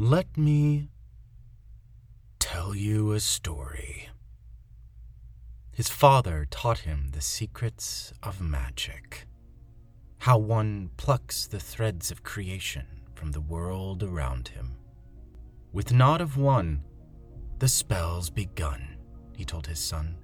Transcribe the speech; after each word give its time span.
Let 0.00 0.38
me 0.38 0.90
tell 2.38 2.72
you 2.72 3.10
a 3.10 3.18
story. 3.18 4.08
His 5.72 5.88
father 5.88 6.46
taught 6.48 6.78
him 6.78 7.08
the 7.10 7.20
secrets 7.20 8.12
of 8.22 8.40
magic. 8.40 9.26
How 10.18 10.38
one 10.38 10.90
plucks 10.98 11.48
the 11.48 11.58
threads 11.58 12.12
of 12.12 12.22
creation 12.22 12.86
from 13.16 13.32
the 13.32 13.40
world 13.40 14.04
around 14.04 14.46
him. 14.46 14.76
With 15.72 15.92
knot 15.92 16.20
of 16.20 16.36
one, 16.36 16.84
the 17.58 17.66
spell's 17.66 18.30
begun, 18.30 18.98
he 19.34 19.44
told 19.44 19.66
his 19.66 19.80
son, 19.80 20.16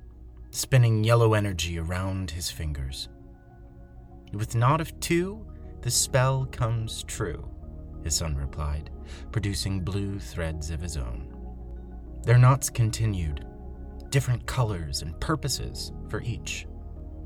spinning 0.52 1.02
yellow 1.02 1.34
energy 1.34 1.80
around 1.80 2.30
his 2.30 2.48
fingers. 2.48 3.08
With 4.32 4.54
knot 4.54 4.80
of 4.80 5.00
two, 5.00 5.44
the 5.80 5.90
spell 5.90 6.46
comes 6.52 7.02
true, 7.02 7.50
his 8.04 8.14
son 8.14 8.36
replied, 8.36 8.90
producing 9.32 9.80
blue 9.80 10.20
threads 10.20 10.70
of 10.70 10.80
his 10.80 10.96
own. 10.96 11.34
Their 12.22 12.38
knots 12.38 12.70
continued, 12.70 13.44
different 14.10 14.46
colors 14.46 15.02
and 15.02 15.18
purposes 15.20 15.90
for 16.08 16.22
each 16.22 16.66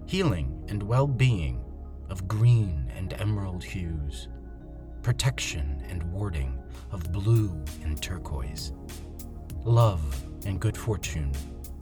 healing 0.07 0.65
and 0.69 0.83
well 0.83 1.07
being 1.07 1.63
of 2.09 2.27
green 2.27 2.91
and 2.97 3.13
emerald 3.21 3.63
hues, 3.63 4.29
protection 5.03 5.85
and 5.91 6.03
warding 6.05 6.59
of 6.91 7.13
blue 7.13 7.63
and 7.83 8.01
turquoise, 8.01 8.73
love 9.65 10.03
and 10.47 10.61
good 10.61 10.77
fortune 10.77 11.31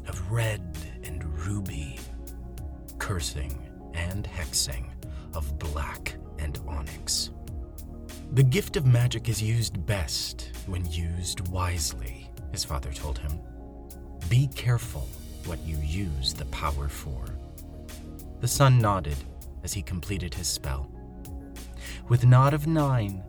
of 0.08 0.32
red 0.32 0.76
and 1.04 1.22
ruby, 1.46 1.98
cursing 2.98 3.68
and 3.94 4.24
hexing 4.24 4.88
of 5.34 5.56
black 5.58 6.16
and 6.38 6.58
onyx. 6.66 7.30
The 8.32 8.42
gift 8.42 8.76
of 8.76 8.86
magic 8.86 9.28
is 9.28 9.42
used 9.42 9.86
best 9.86 10.50
when 10.66 10.84
used 10.90 11.48
wisely, 11.48 12.30
his 12.52 12.64
father 12.64 12.92
told 12.92 13.18
him. 13.18 13.40
Be 14.28 14.48
careful 14.48 15.08
what 15.44 15.60
you 15.64 15.78
use 15.78 16.34
the 16.34 16.44
power 16.46 16.88
for. 16.88 17.24
The 18.40 18.48
son 18.48 18.78
nodded 18.78 19.16
as 19.62 19.72
he 19.72 19.82
completed 19.82 20.34
his 20.34 20.48
spell. 20.48 20.90
With 22.08 22.26
knot 22.26 22.52
of 22.52 22.66
nine, 22.66 23.22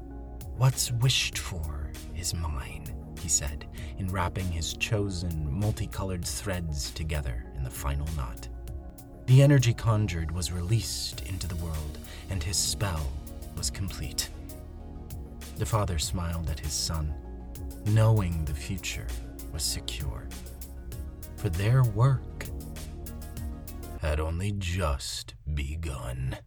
what's 0.58 0.92
wished 0.92 1.38
for 1.38 1.92
is 2.16 2.34
mine, 2.34 2.94
he 3.20 3.30
said, 3.30 3.66
enwrapping 4.00 4.52
his 4.52 4.74
chosen 4.74 5.52
multicolored 5.52 6.26
threads 6.26 6.92
together 6.92 7.46
in 7.56 7.64
the 7.64 7.70
final 7.70 8.08
knot. 8.16 8.48
The 9.28 9.42
energy 9.42 9.74
conjured 9.74 10.32
was 10.32 10.52
released 10.52 11.22
into 11.28 11.48
the 11.48 11.56
world, 11.58 11.98
and 12.30 12.44
his 12.44 12.58
spell 12.58 13.06
was 13.56 13.70
complete. 13.70 14.30
The 15.58 15.66
father 15.66 15.98
smiled 15.98 16.50
at 16.50 16.60
his 16.60 16.74
son, 16.74 17.14
knowing 17.86 18.46
the 18.46 18.54
future 18.54 19.08
was 19.52 19.64
secure. 19.64 20.28
For 21.38 21.50
their 21.50 21.84
work 21.84 22.46
had 24.00 24.20
only 24.20 24.52
just 24.54 25.34
begun. 25.56 26.38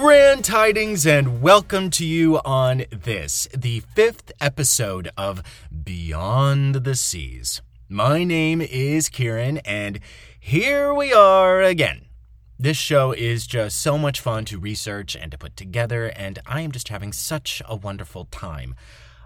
Grand 0.00 0.44
tidings 0.44 1.06
and 1.06 1.40
welcome 1.40 1.88
to 1.90 2.04
you 2.04 2.40
on 2.44 2.84
this, 2.90 3.48
the 3.56 3.80
fifth 3.94 4.32
episode 4.40 5.08
of 5.16 5.42
Beyond 5.84 6.76
the 6.76 6.94
Seas. 6.94 7.62
My 7.88 8.24
name 8.24 8.60
is 8.60 9.08
Kieran, 9.08 9.58
and 9.58 10.00
here 10.38 10.92
we 10.92 11.12
are 11.12 11.62
again. 11.62 12.06
This 12.58 12.76
show 12.76 13.12
is 13.12 13.46
just 13.46 13.78
so 13.78 13.96
much 13.96 14.20
fun 14.20 14.44
to 14.46 14.58
research 14.58 15.16
and 15.16 15.30
to 15.30 15.38
put 15.38 15.56
together, 15.56 16.06
and 16.16 16.38
I 16.44 16.60
am 16.62 16.72
just 16.72 16.88
having 16.88 17.12
such 17.12 17.62
a 17.66 17.76
wonderful 17.76 18.26
time. 18.26 18.74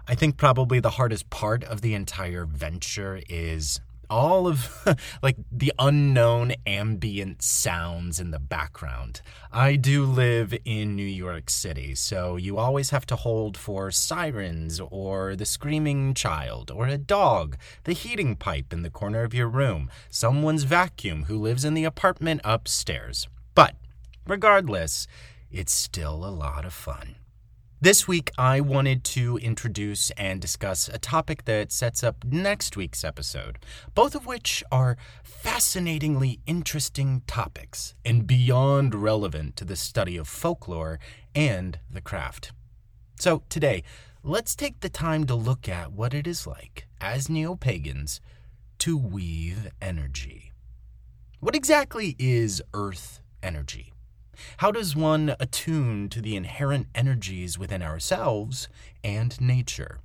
I 0.07 0.15
think 0.15 0.37
probably 0.37 0.79
the 0.79 0.91
hardest 0.91 1.29
part 1.29 1.63
of 1.63 1.81
the 1.81 1.93
entire 1.93 2.45
venture 2.45 3.21
is 3.27 3.81
all 4.09 4.47
of 4.47 4.69
like 5.23 5.37
the 5.51 5.73
unknown 5.77 6.53
ambient 6.65 7.41
sounds 7.41 8.19
in 8.19 8.31
the 8.31 8.39
background. 8.39 9.21
I 9.51 9.75
do 9.75 10.05
live 10.05 10.53
in 10.65 10.95
New 10.95 11.03
York 11.03 11.49
City, 11.49 11.95
so 11.95 12.35
you 12.35 12.57
always 12.57 12.89
have 12.89 13.05
to 13.07 13.15
hold 13.15 13.57
for 13.57 13.91
sirens 13.91 14.79
or 14.79 15.35
the 15.35 15.45
screaming 15.45 16.13
child 16.13 16.71
or 16.71 16.87
a 16.87 16.97
dog, 16.97 17.57
the 17.83 17.93
heating 17.93 18.35
pipe 18.35 18.73
in 18.73 18.83
the 18.83 18.89
corner 18.89 19.23
of 19.23 19.33
your 19.33 19.47
room, 19.47 19.89
someone's 20.09 20.63
vacuum 20.63 21.23
who 21.23 21.37
lives 21.37 21.65
in 21.65 21.73
the 21.73 21.85
apartment 21.85 22.41
upstairs. 22.43 23.27
But 23.55 23.75
regardless, 24.27 25.07
it's 25.51 25.73
still 25.73 26.25
a 26.25 26.29
lot 26.29 26.65
of 26.65 26.73
fun. 26.73 27.15
This 27.81 28.09
week, 28.09 28.31
I 28.37 28.59
wanted 28.59 29.05
to 29.05 29.37
introduce 29.37 30.11
and 30.11 30.41
discuss 30.41 30.89
a 30.89 30.97
topic 30.97 31.45
that 31.45 31.71
sets 31.71 32.03
up 32.03 32.25
next 32.25 32.75
week's 32.75 33.05
episode, 33.05 33.57
both 33.95 34.15
of 34.15 34.25
which 34.25 34.65
are 34.69 34.97
fascinatingly 35.23 36.41
interesting 36.45 37.21
topics 37.25 37.95
and 38.03 38.27
beyond 38.27 38.93
relevant 38.93 39.55
to 39.55 39.63
the 39.63 39.77
study 39.77 40.17
of 40.17 40.27
folklore 40.27 40.99
and 41.33 41.79
the 41.89 42.01
craft. 42.01 42.51
So, 43.17 43.43
today, 43.47 43.83
let's 44.23 44.57
take 44.57 44.81
the 44.81 44.89
time 44.89 45.25
to 45.27 45.35
look 45.35 45.69
at 45.69 45.93
what 45.93 46.13
it 46.13 46.27
is 46.27 46.45
like, 46.45 46.85
as 46.99 47.29
neo 47.29 47.55
pagans, 47.55 48.19
to 48.79 48.97
weave 48.97 49.69
energy. 49.81 50.51
What 51.39 51.55
exactly 51.55 52.17
is 52.19 52.61
earth 52.73 53.21
energy? 53.41 53.93
How 54.57 54.71
does 54.71 54.95
one 54.95 55.35
attune 55.39 56.09
to 56.09 56.21
the 56.21 56.35
inherent 56.35 56.87
energies 56.93 57.57
within 57.57 57.81
ourselves 57.81 58.67
and 59.03 59.39
nature? 59.39 59.99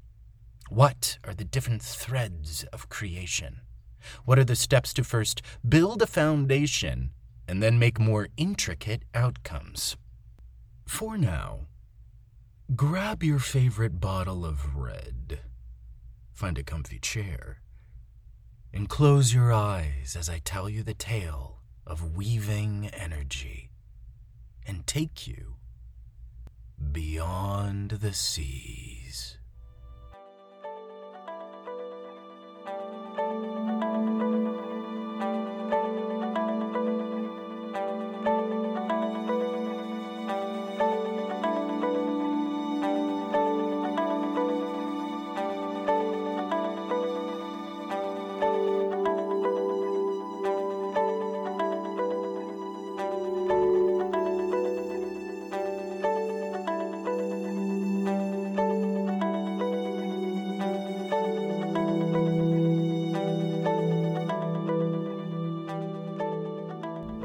What 0.69 1.19
are 1.25 1.34
the 1.34 1.45
different 1.45 1.83
threads 1.83 2.65
of 2.73 2.89
creation? 2.89 3.61
What 4.25 4.39
are 4.39 4.44
the 4.44 4.56
steps 4.56 4.93
to 4.94 5.05
first 5.05 5.43
build 5.67 6.03
a 6.03 6.06
foundation 6.06 7.11
and 7.47 7.62
then 7.62 7.78
make 7.78 7.99
more 7.99 8.28
intricate 8.37 9.03
outcomes? 9.15 9.97
For 10.87 11.17
now, 11.17 11.67
grab 12.75 13.23
your 13.23 13.39
favorite 13.39 14.00
bottle 14.00 14.44
of 14.44 14.77
red, 14.77 15.41
find 16.33 16.59
a 16.59 16.62
comfy 16.62 16.99
chair, 16.99 17.61
and 18.73 18.89
close 18.89 19.33
your 19.33 19.53
eyes 19.53 20.17
as 20.19 20.28
I 20.28 20.41
tell 20.44 20.69
you 20.69 20.83
the 20.83 20.94
tale 20.94 21.61
of 21.87 22.17
weaving 22.17 22.91
energy 22.93 23.71
and 24.66 24.86
take 24.86 25.26
you 25.26 25.56
beyond 26.92 27.91
the 27.91 28.12
seas. 28.12 29.38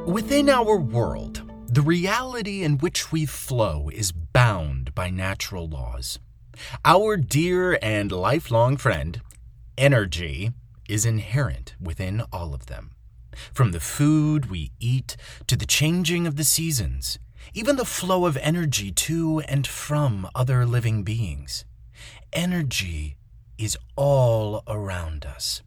Within 0.10 0.50
our 0.50 0.76
world, 0.76 1.44
the 1.68 1.84
reality 1.84 2.64
in 2.64 2.80
which 2.80 3.12
we 3.12 3.28
flow 3.28 3.92
is 3.94 4.12
bound 4.12 4.96
by 4.96 5.12
natural 5.12 5.70
laws. 5.70 6.18
Our 6.84 7.16
dear 7.16 7.78
and 7.80 8.12
lifelong 8.12 8.78
friend, 8.78 9.22
energy, 9.78 10.52
is 10.90 11.06
inherent 11.06 11.76
within 11.80 12.24
all 12.34 12.56
of 12.56 12.66
them. 12.66 12.90
From 13.54 13.72
the 13.72 13.80
food 13.80 14.50
we 14.50 14.72
eat 14.80 15.16
to 15.46 15.56
the 15.56 15.68
changing 15.68 16.26
of 16.26 16.38
the 16.38 16.44
seasons, 16.44 17.20
even 17.54 17.76
the 17.76 17.86
flow 17.86 18.26
of 18.26 18.36
energy 18.38 18.92
to 18.92 19.42
and 19.42 19.68
from 19.68 20.28
other 20.34 20.66
living 20.66 21.04
beings. 21.04 21.66
Energy 22.34 23.16
is 23.60 23.78
all 23.96 24.64
around 24.66 25.28
us. 25.28 25.62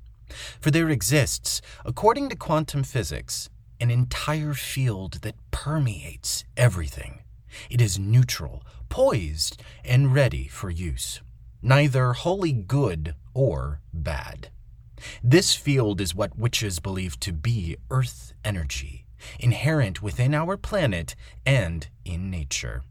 For 0.60 0.72
there 0.72 0.90
exists, 0.90 1.62
according 1.84 2.28
to 2.30 2.36
quantum 2.36 2.82
physics, 2.82 3.48
an 3.82 3.90
entire 3.90 4.54
field 4.54 5.14
that 5.22 5.34
permeates 5.50 6.44
everything. 6.56 7.18
It 7.68 7.80
is 7.80 7.98
neutral, 7.98 8.62
poised, 8.88 9.60
and 9.84 10.14
ready 10.14 10.46
for 10.46 10.70
use, 10.70 11.20
neither 11.60 12.12
wholly 12.12 12.52
good 12.52 13.16
or 13.34 13.80
bad. 13.92 14.50
This 15.20 15.56
field 15.56 16.00
is 16.00 16.14
what 16.14 16.38
witches 16.38 16.78
believe 16.78 17.18
to 17.20 17.32
be 17.32 17.76
earth 17.90 18.34
energy, 18.44 19.04
inherent 19.40 20.00
within 20.00 20.32
our 20.32 20.56
planet 20.56 21.16
and 21.44 21.88
in 22.04 22.30
nature. 22.30 22.84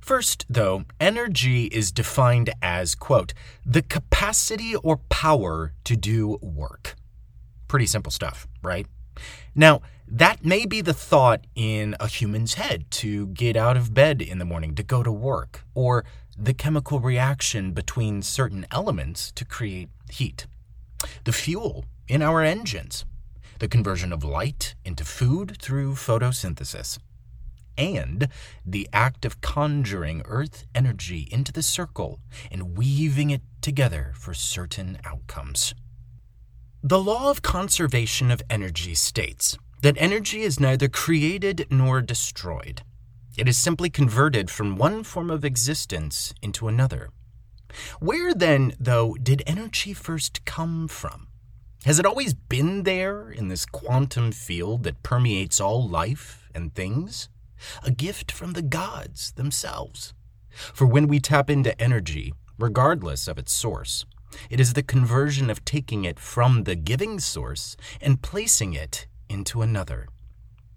First, 0.00 0.44
though, 0.50 0.86
energy 0.98 1.66
is 1.66 1.92
defined 1.92 2.50
as, 2.60 2.96
quote, 2.96 3.32
the 3.64 3.82
capacity 3.82 4.74
or 4.74 4.96
power 5.08 5.72
to 5.84 5.96
do 5.96 6.36
work. 6.42 6.96
Pretty 7.68 7.86
simple 7.86 8.10
stuff, 8.10 8.48
right? 8.60 8.88
Now, 9.54 9.82
that 10.14 10.44
may 10.44 10.66
be 10.66 10.82
the 10.82 10.92
thought 10.92 11.46
in 11.54 11.96
a 11.98 12.06
human's 12.06 12.54
head 12.54 12.84
to 12.90 13.28
get 13.28 13.56
out 13.56 13.78
of 13.78 13.94
bed 13.94 14.20
in 14.20 14.38
the 14.38 14.44
morning 14.44 14.74
to 14.74 14.82
go 14.82 15.02
to 15.02 15.10
work, 15.10 15.64
or 15.74 16.04
the 16.36 16.52
chemical 16.52 17.00
reaction 17.00 17.72
between 17.72 18.20
certain 18.20 18.66
elements 18.70 19.32
to 19.32 19.42
create 19.42 19.88
heat, 20.10 20.46
the 21.24 21.32
fuel 21.32 21.86
in 22.08 22.20
our 22.20 22.42
engines, 22.42 23.06
the 23.58 23.68
conversion 23.68 24.12
of 24.12 24.22
light 24.22 24.74
into 24.84 25.02
food 25.02 25.56
through 25.62 25.94
photosynthesis, 25.94 26.98
and 27.78 28.28
the 28.66 28.86
act 28.92 29.24
of 29.24 29.40
conjuring 29.40 30.20
earth 30.26 30.66
energy 30.74 31.26
into 31.30 31.52
the 31.52 31.62
circle 31.62 32.20
and 32.50 32.76
weaving 32.76 33.30
it 33.30 33.40
together 33.62 34.12
for 34.14 34.34
certain 34.34 34.98
outcomes. 35.06 35.72
The 36.82 37.00
law 37.00 37.30
of 37.30 37.40
conservation 37.40 38.30
of 38.30 38.42
energy 38.50 38.94
states 38.94 39.56
that 39.82 39.96
energy 39.98 40.42
is 40.42 40.60
neither 40.60 40.88
created 40.88 41.66
nor 41.70 42.00
destroyed. 42.00 42.82
It 43.36 43.48
is 43.48 43.56
simply 43.56 43.90
converted 43.90 44.50
from 44.50 44.76
one 44.76 45.02
form 45.02 45.30
of 45.30 45.44
existence 45.44 46.32
into 46.40 46.68
another. 46.68 47.10
Where 47.98 48.32
then, 48.32 48.74
though, 48.78 49.14
did 49.14 49.42
energy 49.46 49.92
first 49.92 50.44
come 50.44 50.86
from? 50.88 51.28
Has 51.84 51.98
it 51.98 52.06
always 52.06 52.32
been 52.32 52.84
there 52.84 53.30
in 53.30 53.48
this 53.48 53.66
quantum 53.66 54.30
field 54.30 54.84
that 54.84 55.02
permeates 55.02 55.60
all 55.60 55.88
life 55.88 56.48
and 56.54 56.72
things? 56.72 57.28
A 57.82 57.90
gift 57.90 58.30
from 58.30 58.52
the 58.52 58.62
gods 58.62 59.32
themselves. 59.32 60.14
For 60.50 60.86
when 60.86 61.08
we 61.08 61.18
tap 61.18 61.50
into 61.50 61.80
energy, 61.80 62.34
regardless 62.58 63.26
of 63.26 63.38
its 63.38 63.52
source, 63.52 64.04
it 64.48 64.60
is 64.60 64.74
the 64.74 64.82
conversion 64.82 65.50
of 65.50 65.64
taking 65.64 66.04
it 66.04 66.20
from 66.20 66.64
the 66.64 66.76
giving 66.76 67.18
source 67.18 67.76
and 68.00 68.22
placing 68.22 68.74
it 68.74 69.06
into 69.32 69.62
another. 69.62 70.06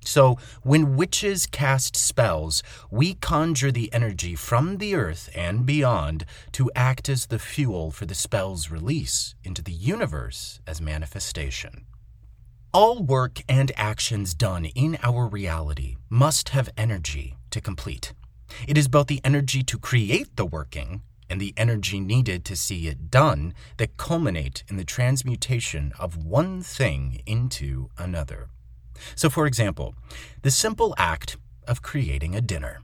So, 0.06 0.38
when 0.62 0.96
witches 0.96 1.48
cast 1.48 1.96
spells, 1.96 2.62
we 2.92 3.16
conjure 3.16 3.72
the 3.72 3.92
energy 3.92 4.36
from 4.36 4.78
the 4.78 4.94
earth 4.96 5.30
and 5.36 5.66
beyond 5.66 6.26
to 6.54 6.72
act 6.76 7.10
as 7.10 7.26
the 7.26 7.40
fuel 7.40 7.90
for 7.92 8.06
the 8.06 8.14
spell's 8.14 8.70
release 8.70 9.34
into 9.44 9.64
the 9.64 9.72
universe 9.72 10.60
as 10.68 10.80
manifestation. 10.80 11.86
All 12.72 13.02
work 13.02 13.42
and 13.50 13.72
actions 13.76 14.36
done 14.36 14.66
in 14.66 14.98
our 15.02 15.28
reality 15.28 15.96
must 16.10 16.50
have 16.50 16.70
energy 16.78 17.38
to 17.50 17.60
complete. 17.60 18.14
It 18.68 18.78
is 18.78 18.88
both 18.88 19.08
the 19.08 19.22
energy 19.24 19.64
to 19.64 19.80
create 19.80 20.36
the 20.36 20.46
working 20.46 21.02
and 21.30 21.40
the 21.40 21.54
energy 21.58 22.00
needed 22.00 22.46
to 22.46 22.56
see 22.56 22.88
it 22.88 23.10
done 23.10 23.54
that 23.78 23.98
culminate 23.98 24.64
in 24.68 24.78
the 24.78 24.84
transmutation 24.84 25.94
of 26.00 26.18
one 26.18 26.62
thing 26.62 27.22
into 27.26 27.90
another. 27.98 28.50
So, 29.16 29.30
for 29.30 29.46
example, 29.46 29.96
the 30.42 30.52
simple 30.52 30.94
act 30.98 31.38
of 31.68 31.82
creating 31.82 32.36
a 32.36 32.42
dinner, 32.42 32.82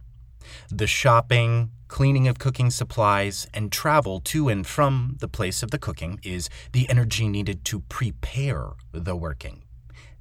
the 0.70 0.88
shopping, 0.88 1.72
cleaning 1.88 2.28
of 2.28 2.40
cooking 2.40 2.70
supplies, 2.70 3.48
and 3.54 3.72
travel 3.72 4.20
to 4.22 4.50
and 4.50 4.66
from 4.66 5.18
the 5.20 5.28
place 5.28 5.62
of 5.64 5.72
the 5.72 5.80
cooking 5.80 6.20
is 6.24 6.50
the 6.72 6.90
energy 6.90 7.28
needed 7.28 7.64
to 7.66 7.82
prepare 7.82 8.72
the 8.92 9.16
working. 9.16 9.64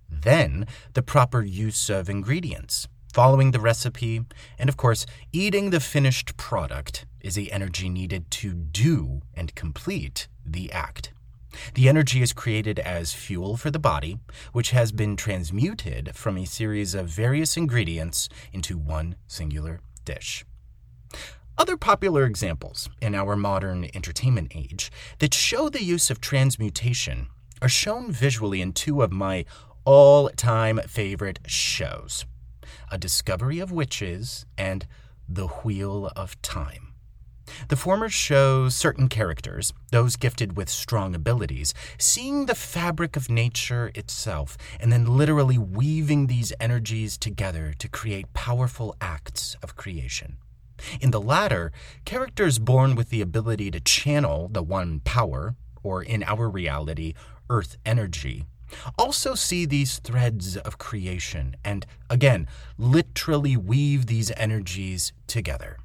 Then, 0.08 0.66
the 0.94 1.02
proper 1.02 1.42
use 1.42 1.88
of 1.88 2.10
ingredients, 2.10 2.88
following 3.12 3.50
the 3.50 3.60
recipe, 3.60 4.24
and 4.58 4.68
of 4.68 4.76
course, 4.76 5.06
eating 5.32 5.70
the 5.70 5.80
finished 5.80 6.36
product 6.36 7.06
is 7.20 7.34
the 7.34 7.52
energy 7.52 7.88
needed 7.88 8.30
to 8.30 8.52
do 8.52 9.20
and 9.34 9.54
complete 9.54 10.28
the 10.44 10.70
act. 10.72 11.12
The 11.74 11.88
energy 11.88 12.22
is 12.22 12.32
created 12.32 12.78
as 12.78 13.12
fuel 13.12 13.56
for 13.56 13.70
the 13.70 13.78
body, 13.78 14.18
which 14.52 14.70
has 14.70 14.92
been 14.92 15.16
transmuted 15.16 16.14
from 16.14 16.36
a 16.36 16.46
series 16.46 16.94
of 16.94 17.08
various 17.08 17.56
ingredients 17.56 18.28
into 18.52 18.78
one 18.78 19.16
singular 19.26 19.80
dish. 20.04 20.44
Other 21.58 21.76
popular 21.76 22.24
examples 22.24 22.88
in 23.02 23.14
our 23.14 23.36
modern 23.36 23.88
entertainment 23.94 24.52
age 24.54 24.90
that 25.18 25.34
show 25.34 25.68
the 25.68 25.82
use 25.82 26.08
of 26.08 26.20
transmutation 26.20 27.26
are 27.60 27.68
shown 27.68 28.12
visually 28.12 28.62
in 28.62 28.72
two 28.72 29.02
of 29.02 29.12
my 29.12 29.44
all 29.84 30.30
time 30.30 30.80
favorite 30.86 31.40
shows 31.46 32.24
A 32.90 32.98
Discovery 32.98 33.58
of 33.58 33.72
Witches 33.72 34.46
and 34.56 34.86
The 35.28 35.46
Wheel 35.46 36.10
of 36.16 36.40
Time. 36.42 36.94
The 37.68 37.76
former 37.76 38.08
shows 38.08 38.76
certain 38.76 39.08
characters, 39.08 39.72
those 39.90 40.16
gifted 40.16 40.56
with 40.56 40.68
strong 40.68 41.14
abilities, 41.14 41.74
seeing 41.98 42.46
the 42.46 42.54
fabric 42.54 43.16
of 43.16 43.30
nature 43.30 43.90
itself 43.94 44.56
and 44.78 44.92
then 44.92 45.04
literally 45.04 45.58
weaving 45.58 46.26
these 46.26 46.52
energies 46.60 47.18
together 47.18 47.74
to 47.78 47.88
create 47.88 48.32
powerful 48.34 48.94
acts 49.00 49.56
of 49.62 49.76
creation. 49.76 50.36
In 51.00 51.10
the 51.10 51.20
latter, 51.20 51.72
characters 52.04 52.58
born 52.58 52.94
with 52.94 53.10
the 53.10 53.20
ability 53.20 53.70
to 53.72 53.80
channel 53.80 54.48
the 54.50 54.62
one 54.62 55.00
power, 55.00 55.54
or 55.82 56.02
in 56.02 56.22
our 56.24 56.48
reality, 56.48 57.14
earth 57.48 57.76
energy, 57.84 58.46
also 58.98 59.34
see 59.34 59.66
these 59.66 59.98
threads 59.98 60.56
of 60.56 60.78
creation 60.78 61.56
and, 61.64 61.86
again, 62.08 62.46
literally 62.78 63.56
weave 63.56 64.06
these 64.06 64.32
energies 64.36 65.12
together. 65.26 65.78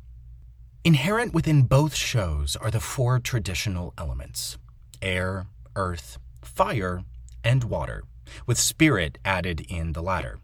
Inherent 0.83 1.33
within 1.33 1.63
both 1.63 1.95
shows 1.95 2.55
are 2.55 2.69
the 2.69 2.79
four 2.79 3.19
traditional 3.19 3.93
elements 3.97 4.57
air, 5.01 5.47
earth, 5.75 6.17
fire, 6.41 7.03
and 7.43 7.63
water, 7.63 8.03
with 8.45 8.57
spirit 8.57 9.17
added 9.25 9.61
in 9.69 9.94
the 9.94 10.01
latter. 10.01 10.39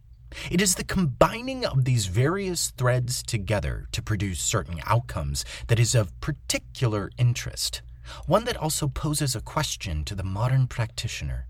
It 0.49 0.61
is 0.61 0.75
the 0.75 0.83
combining 0.83 1.65
of 1.65 1.85
these 1.85 2.05
various 2.05 2.71
threads 2.71 3.21
together 3.21 3.87
to 3.91 4.01
produce 4.01 4.39
certain 4.39 4.79
outcomes 4.85 5.43
that 5.67 5.79
is 5.79 5.93
of 5.93 6.19
particular 6.21 7.11
interest, 7.17 7.81
one 8.27 8.45
that 8.45 8.57
also 8.57 8.87
poses 8.87 9.35
a 9.35 9.41
question 9.41 10.03
to 10.05 10.15
the 10.15 10.23
modern 10.23 10.67
practitioner. 10.67 11.47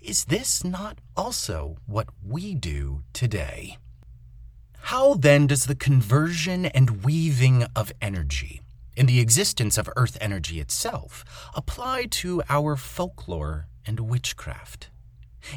Is 0.00 0.26
this 0.26 0.64
not 0.64 0.98
also 1.16 1.76
what 1.86 2.08
we 2.26 2.54
do 2.54 3.02
today? 3.12 3.78
How 4.84 5.14
then 5.14 5.46
does 5.46 5.66
the 5.66 5.74
conversion 5.74 6.66
and 6.66 7.04
weaving 7.04 7.64
of 7.76 7.92
energy 8.00 8.62
in 8.96 9.06
the 9.06 9.20
existence 9.20 9.78
of 9.78 9.88
earth 9.96 10.18
energy 10.20 10.58
itself 10.58 11.24
apply 11.54 12.06
to 12.06 12.42
our 12.48 12.76
folklore 12.76 13.66
and 13.86 14.00
witchcraft? 14.00 14.90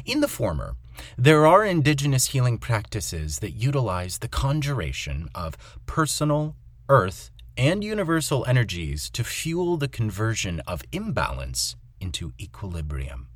In 0.04 0.20
the 0.20 0.28
former, 0.28 0.76
there 1.18 1.46
are 1.46 1.64
indigenous 1.64 2.28
healing 2.28 2.58
practices 2.58 3.40
that 3.40 3.52
utilize 3.52 4.18
the 4.18 4.28
conjuration 4.28 5.28
of 5.34 5.56
personal, 5.86 6.54
earth, 6.88 7.30
and 7.56 7.84
universal 7.84 8.44
energies 8.46 9.10
to 9.10 9.24
fuel 9.24 9.76
the 9.76 9.88
conversion 9.88 10.60
of 10.66 10.82
imbalance 10.92 11.76
into 12.00 12.32
equilibrium. 12.40 13.28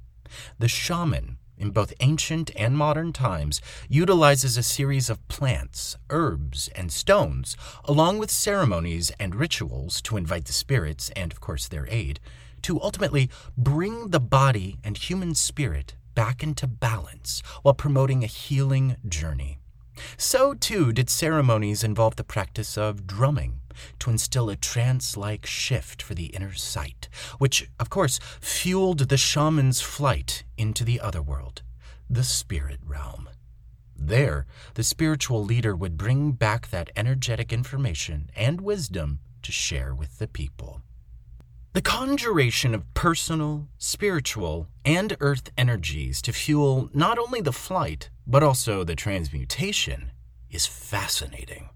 The 0.59 0.69
shaman 0.69 1.39
in 1.59 1.71
both 1.71 1.93
ancient 2.01 2.51
and 2.57 2.77
modern 2.77 3.13
times, 3.13 3.61
utilizes 3.89 4.57
a 4.57 4.63
series 4.63 5.11
of 5.11 5.27
plants, 5.29 5.97
herbs, 6.11 6.69
and 6.75 6.93
stones, 6.93 7.57
along 7.85 8.19
with 8.19 8.31
ceremonies 8.31 9.11
and 9.19 9.35
rituals 9.35 10.01
to 10.03 10.17
invite 10.17 10.45
the 10.47 10.53
spirits 10.53 11.11
and, 11.17 11.33
of 11.33 11.41
course, 11.41 11.69
their 11.69 11.87
aid, 11.91 12.21
to 12.63 12.81
ultimately 12.81 13.31
bring 13.57 14.09
the 14.09 14.21
body 14.21 14.79
and 14.85 14.97
human 14.97 15.35
spirit 15.35 15.95
back 16.15 16.43
into 16.43 16.67
balance 16.67 17.43
while 17.63 17.75
promoting 17.75 18.25
a 18.25 18.29
healing 18.29 18.97
journey. 19.09 19.59
So, 20.17 20.55
too, 20.55 20.93
did 20.93 21.11
ceremonies 21.11 21.83
involve 21.83 22.17
the 22.17 22.25
practice 22.25 22.79
of 22.79 23.07
drumming 23.07 23.61
to 24.01 24.11
instill 24.11 24.51
a 24.51 24.57
trance 24.57 25.17
like 25.17 25.47
shift 25.47 26.03
for 26.03 26.15
the 26.15 26.27
inner 26.27 26.55
sight, 26.55 27.09
which, 27.39 27.71
of 27.79 27.91
course, 27.91 28.19
fueled 28.41 29.09
the 29.09 29.17
shaman's 29.17 29.81
flight 29.81 30.45
into 30.57 30.85
the 30.85 31.01
other 31.01 31.23
world, 31.23 31.63
the 32.09 32.25
spirit 32.25 32.81
realm. 32.87 33.29
There, 33.97 34.47
the 34.75 34.85
spiritual 34.85 35.45
leader 35.45 35.75
would 35.75 35.97
bring 35.97 36.33
back 36.33 36.71
that 36.71 36.91
energetic 36.97 37.53
information 37.53 38.31
and 38.37 38.61
wisdom 38.61 39.21
to 39.43 39.53
share 39.53 39.95
with 39.95 40.19
the 40.19 40.29
people. 40.29 40.83
The 41.75 41.83
conjuration 41.83 42.75
of 42.75 42.93
personal, 42.95 43.69
spiritual, 43.77 44.69
and 44.85 45.17
earth 45.21 45.51
energies 45.57 46.23
to 46.23 46.33
fuel 46.33 46.89
not 46.95 47.19
only 47.19 47.41
the 47.41 47.53
flight, 47.53 48.11
but 48.27 48.43
also 48.43 48.85
the 48.85 48.97
transmutation 48.97 50.13
is 50.51 50.67
fascinating. 50.67 51.69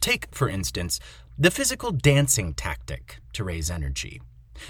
Take, 0.00 0.34
for 0.34 0.48
instance, 0.48 1.00
the 1.40 1.52
physical 1.52 1.92
dancing 1.92 2.52
tactic 2.52 3.18
to 3.32 3.44
raise 3.44 3.70
energy. 3.70 4.20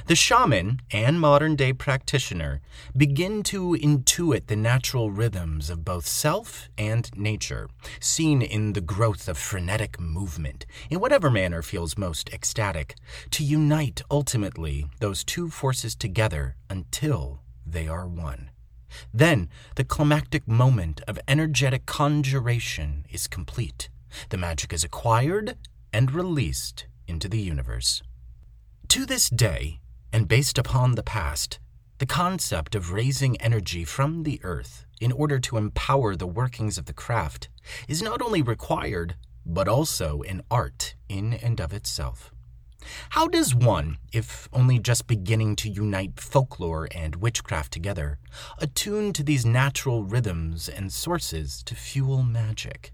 The 0.07 0.15
shaman 0.15 0.81
and 0.91 1.19
modern 1.19 1.57
day 1.57 1.73
practitioner 1.73 2.61
begin 2.95 3.43
to 3.45 3.71
intuit 3.81 4.49
the 4.49 4.57
natural 4.57 5.11
rhythms 5.11 5.71
of 5.71 5.83
both 5.83 6.07
self 6.07 6.69
and 6.77 7.11
nature, 7.17 7.71
seen 8.01 8.43
in 8.43 8.75
the 8.75 8.83
growth 8.83 9.29
of 9.29 9.39
frenetic 9.39 9.99
movement, 9.99 10.67
in 10.91 11.01
whatever 11.01 11.31
manner 11.31 11.63
feels 11.63 11.97
most 11.97 12.29
ecstatic, 12.35 12.97
to 13.31 13.43
unite 13.43 14.03
ultimately 14.11 14.85
those 15.01 15.25
two 15.25 15.49
forces 15.49 15.95
together 15.95 16.55
until 16.69 17.41
they 17.65 17.89
are 17.89 18.07
one. 18.07 18.51
Then 19.15 19.49
the 19.77 19.85
climactic 19.85 20.47
moment 20.47 21.01
of 21.09 21.19
energetic 21.27 21.87
conjuration 21.87 23.07
is 23.09 23.27
complete. 23.27 23.89
The 24.29 24.37
magic 24.37 24.75
is 24.75 24.85
acquired 24.85 25.57
and 25.92 26.12
released 26.12 26.87
into 27.07 27.28
the 27.28 27.40
universe. 27.40 28.02
To 28.88 29.07
this 29.07 29.28
day, 29.28 29.80
and 30.12 30.28
based 30.28 30.59
upon 30.59 30.95
the 30.95 31.02
past, 31.02 31.59
the 31.99 32.07
concept 32.07 32.75
of 32.75 32.92
raising 32.92 33.40
energy 33.40 33.85
from 33.85 34.23
the 34.23 34.40
earth 34.42 34.87
in 35.00 35.12
order 35.12 35.38
to 35.40 35.57
empower 35.57 36.14
the 36.14 36.26
workings 36.26 36.78
of 36.78 36.87
the 36.87 36.92
craft 36.92 37.49
is 37.88 38.02
not 38.02 38.23
only 38.23 38.40
required, 38.42 39.16
but 39.45 39.68
also 39.68 40.23
an 40.23 40.42
art 40.50 40.95
in 41.09 41.35
and 41.35 41.61
of 41.61 41.73
itself. 41.73 42.33
How 43.11 43.26
does 43.26 43.54
one, 43.54 43.99
if 44.12 44.49
only 44.52 44.78
just 44.78 45.07
beginning 45.07 45.57
to 45.57 45.68
unite 45.68 46.21
folklore 46.21 46.88
and 46.92 47.16
witchcraft 47.16 47.73
together, 47.73 48.18
attune 48.59 49.12
to 49.14 49.23
these 49.23 49.45
natural 49.45 50.04
rhythms 50.04 50.68
and 50.68 50.92
sources 50.92 51.62
to 51.64 51.75
fuel 51.75 52.23
magic? 52.23 52.92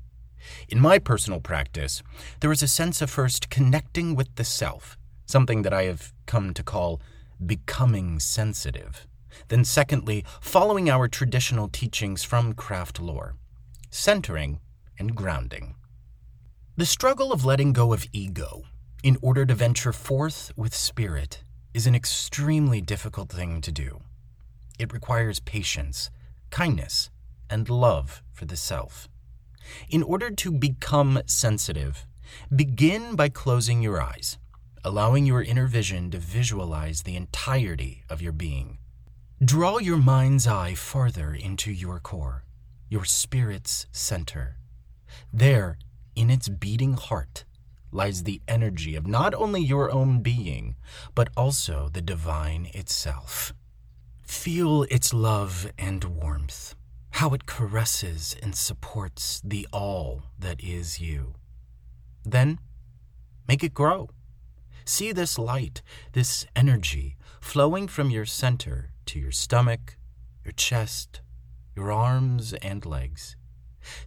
In 0.68 0.80
my 0.80 0.98
personal 0.98 1.40
practice, 1.40 2.02
there 2.40 2.52
is 2.52 2.62
a 2.62 2.68
sense 2.68 3.00
of 3.02 3.10
first 3.10 3.50
connecting 3.50 4.14
with 4.14 4.34
the 4.36 4.44
self 4.44 4.96
something 5.26 5.62
that 5.62 5.72
I 5.72 5.84
have 5.84 6.12
come 6.26 6.54
to 6.54 6.62
call 6.62 7.00
becoming 7.44 8.20
sensitive. 8.20 9.06
Then, 9.48 9.64
secondly, 9.64 10.24
following 10.40 10.88
our 10.88 11.08
traditional 11.08 11.68
teachings 11.68 12.22
from 12.22 12.52
craft 12.52 13.00
lore, 13.00 13.34
centering 13.90 14.60
and 14.98 15.14
grounding. 15.14 15.74
The 16.76 16.86
struggle 16.86 17.32
of 17.32 17.44
letting 17.44 17.72
go 17.72 17.92
of 17.92 18.06
ego 18.12 18.62
in 19.02 19.16
order 19.22 19.44
to 19.44 19.54
venture 19.54 19.92
forth 19.92 20.52
with 20.56 20.74
spirit 20.74 21.42
is 21.72 21.86
an 21.86 21.94
extremely 21.94 22.80
difficult 22.80 23.30
thing 23.30 23.60
to 23.60 23.72
do. 23.72 24.02
It 24.78 24.92
requires 24.92 25.40
patience, 25.40 26.10
kindness, 26.50 27.10
and 27.50 27.68
love 27.68 28.22
for 28.32 28.44
the 28.44 28.56
self. 28.56 29.08
In 29.88 30.02
order 30.02 30.30
to 30.30 30.52
become 30.52 31.22
sensitive, 31.26 32.06
begin 32.54 33.16
by 33.16 33.28
closing 33.28 33.82
your 33.82 34.00
eyes 34.00 34.38
allowing 34.84 35.24
your 35.24 35.42
inner 35.42 35.66
vision 35.66 36.10
to 36.10 36.18
visualize 36.18 37.02
the 37.02 37.16
entirety 37.16 38.04
of 38.10 38.20
your 38.20 38.32
being. 38.32 38.76
Draw 39.42 39.78
your 39.78 39.96
mind's 39.96 40.46
eye 40.46 40.74
farther 40.74 41.34
into 41.34 41.72
your 41.72 42.00
core, 42.00 42.44
your 42.90 43.04
spirit's 43.04 43.86
center. 43.92 44.58
There, 45.32 45.78
in 46.14 46.28
its 46.28 46.48
beating 46.48 46.94
heart, 46.94 47.44
lies 47.90 48.24
the 48.24 48.42
energy 48.46 48.94
of 48.94 49.06
not 49.06 49.34
only 49.34 49.62
your 49.62 49.90
own 49.90 50.20
being, 50.20 50.76
but 51.14 51.30
also 51.36 51.88
the 51.90 52.02
divine 52.02 52.68
itself. 52.74 53.54
Feel 54.22 54.82
its 54.90 55.14
love 55.14 55.70
and 55.78 56.04
warmth, 56.04 56.74
how 57.14 57.30
it 57.30 57.46
caresses 57.46 58.34
and 58.42 58.56
supports 58.56 59.40
the 59.44 59.68
all 59.72 60.22
that 60.36 60.60
is 60.60 61.00
you. 61.00 61.32
Then, 62.24 62.58
make 63.46 63.62
it 63.62 63.72
grow. 63.72 64.10
See 64.84 65.12
this 65.12 65.38
light, 65.38 65.80
this 66.12 66.44
energy 66.56 67.16
flowing 67.40 67.86
from 67.86 68.10
your 68.10 68.24
center 68.24 68.90
to 69.06 69.20
your 69.20 69.30
stomach, 69.30 69.96
your 70.44 70.50
chest, 70.52 71.20
your 71.76 71.92
arms 71.92 72.52
and 72.54 72.84
legs. 72.84 73.36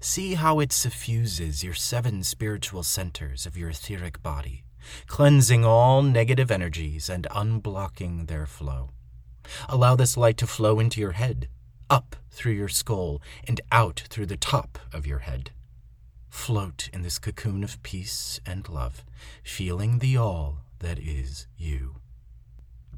See 0.01 0.33
how 0.33 0.59
it 0.59 0.73
suffuses 0.73 1.63
your 1.63 1.75
seven 1.75 2.23
spiritual 2.23 2.83
centers 2.83 3.45
of 3.45 3.55
your 3.55 3.69
etheric 3.69 4.21
body, 4.21 4.65
cleansing 5.07 5.63
all 5.63 6.01
negative 6.01 6.51
energies 6.51 7.07
and 7.09 7.25
unblocking 7.31 8.27
their 8.27 8.45
flow. 8.45 8.89
Allow 9.69 9.95
this 9.95 10.17
light 10.17 10.35
to 10.37 10.47
flow 10.47 10.81
into 10.81 10.99
your 10.99 11.13
head, 11.13 11.47
up 11.89 12.15
through 12.31 12.53
your 12.53 12.67
skull, 12.67 13.21
and 13.47 13.59
out 13.71 14.03
through 14.09 14.27
the 14.27 14.37
top 14.37 14.77
of 14.93 15.07
your 15.07 15.19
head. 15.19 15.51
Float 16.29 16.89
in 16.93 17.01
this 17.01 17.17
cocoon 17.17 17.63
of 17.63 17.81
peace 17.81 18.39
and 18.45 18.69
love, 18.69 19.03
feeling 19.43 19.99
the 19.99 20.17
all 20.17 20.59
that 20.79 20.99
is 20.99 21.47
you. 21.57 21.95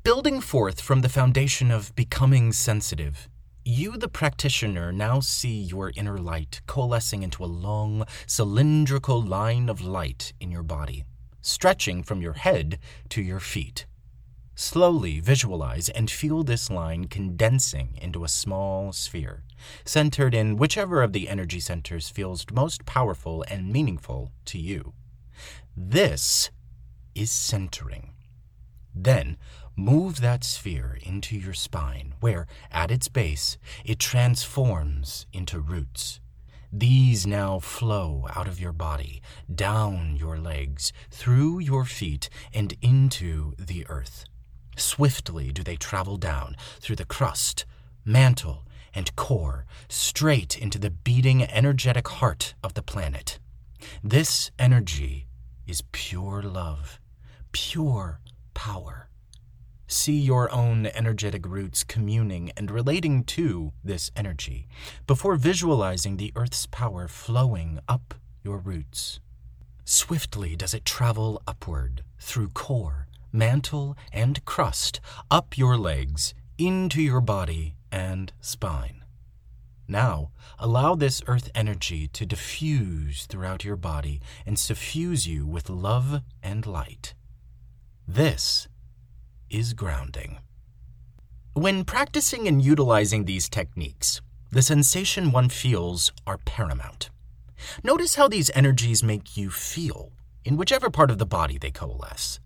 Building 0.03 0.41
forth 0.41 0.81
from 0.81 1.01
the 1.01 1.09
foundation 1.09 1.71
of 1.71 1.95
becoming 1.95 2.51
sensitive, 2.51 3.29
you, 3.65 3.97
the 3.97 4.07
practitioner, 4.07 4.91
now 4.91 5.19
see 5.19 5.61
your 5.61 5.91
inner 5.95 6.17
light 6.17 6.61
coalescing 6.65 7.23
into 7.23 7.43
a 7.43 7.45
long, 7.45 8.05
cylindrical 8.25 9.21
line 9.21 9.69
of 9.69 9.81
light 9.81 10.33
in 10.39 10.49
your 10.49 10.63
body, 10.63 11.03
stretching 11.41 12.01
from 12.01 12.21
your 12.21 12.33
head 12.33 12.79
to 13.09 13.21
your 13.21 13.39
feet. 13.39 13.85
Slowly 14.61 15.21
visualize 15.21 15.87
and 15.87 16.11
feel 16.11 16.43
this 16.43 16.69
line 16.69 17.05
condensing 17.05 17.97
into 18.01 18.25
a 18.25 18.27
small 18.27 18.91
sphere, 18.91 19.45
centered 19.85 20.35
in 20.35 20.57
whichever 20.57 21.01
of 21.01 21.13
the 21.13 21.29
energy 21.29 21.61
centers 21.61 22.09
feels 22.09 22.45
most 22.51 22.85
powerful 22.85 23.45
and 23.47 23.71
meaningful 23.71 24.33
to 24.43 24.59
you. 24.59 24.91
This 25.77 26.49
is 27.15 27.31
centering. 27.31 28.11
Then 28.93 29.37
move 29.77 30.19
that 30.19 30.43
sphere 30.43 30.99
into 31.03 31.37
your 31.37 31.53
spine, 31.53 32.15
where, 32.19 32.45
at 32.69 32.91
its 32.91 33.07
base, 33.07 33.57
it 33.85 33.97
transforms 33.97 35.25
into 35.31 35.61
roots. 35.61 36.19
These 36.69 37.25
now 37.25 37.59
flow 37.59 38.27
out 38.35 38.49
of 38.49 38.59
your 38.59 38.73
body, 38.73 39.21
down 39.55 40.17
your 40.17 40.37
legs, 40.37 40.91
through 41.09 41.59
your 41.59 41.85
feet, 41.85 42.29
and 42.53 42.75
into 42.81 43.53
the 43.57 43.87
earth. 43.87 44.25
Swiftly 44.79 45.51
do 45.51 45.63
they 45.63 45.75
travel 45.75 46.17
down 46.17 46.55
through 46.79 46.95
the 46.95 47.05
crust, 47.05 47.65
mantle, 48.05 48.65
and 48.93 49.15
core, 49.15 49.65
straight 49.87 50.57
into 50.57 50.79
the 50.79 50.89
beating, 50.89 51.43
energetic 51.43 52.07
heart 52.07 52.55
of 52.63 52.73
the 52.73 52.81
planet. 52.81 53.39
This 54.03 54.51
energy 54.57 55.27
is 55.67 55.83
pure 55.91 56.41
love 56.41 56.99
pure 57.51 58.19
power. 58.53 59.09
See 59.87 60.17
your 60.17 60.51
own 60.51 60.85
energetic 60.87 61.47
roots 61.47 61.83
communing 61.83 62.51
and 62.55 62.69
relating 62.69 63.23
to 63.25 63.71
this 63.83 64.11
energy 64.15 64.67
before 65.07 65.35
visualizing 65.35 66.17
the 66.17 66.31
Earth's 66.35 66.67
power 66.67 67.07
flowing 67.07 67.79
up 67.87 68.13
your 68.43 68.59
roots. 68.59 69.19
Swiftly 69.83 70.55
does 70.55 70.75
it 70.75 70.85
travel 70.85 71.41
upward 71.47 72.03
through 72.19 72.49
core, 72.49 73.07
mantle, 73.31 73.97
and 74.11 74.43
crust, 74.45 74.99
up 75.29 75.57
your 75.57 75.77
legs, 75.77 76.33
into 76.57 77.01
your 77.01 77.21
body 77.21 77.75
and 77.91 78.33
spine. 78.41 79.03
Now, 79.87 80.29
allow 80.59 80.93
this 80.93 81.21
earth 81.25 81.49
energy 81.55 82.07
to 82.09 82.25
diffuse 82.25 83.25
throughout 83.25 83.65
your 83.65 83.75
body 83.75 84.21
and 84.45 84.59
suffuse 84.59 85.27
you 85.27 85.47
with 85.47 85.69
love 85.69 86.21
and 86.43 86.65
light. 86.67 87.15
This 88.07 88.67
is 89.49 89.73
grounding. 89.73 90.39
When 91.53 91.83
practicing 91.85 92.47
and 92.47 92.61
utilizing 92.61 93.25
these 93.25 93.49
techniques, 93.49 94.21
the 94.51 94.61
sensation 94.61 95.31
one 95.31 95.49
feels 95.49 96.11
are 96.27 96.37
paramount. 96.37 97.09
Notice 97.83 98.15
how 98.15 98.27
these 98.27 98.51
energies 98.53 99.03
make 99.03 99.35
you 99.35 99.49
feel 99.49 100.11
in 100.45 100.55
whichever 100.55 100.89
part 100.89 101.11
of 101.11 101.17
the 101.17 101.25
body 101.25 101.57
they 101.57 101.71
coalesce. 101.71 102.39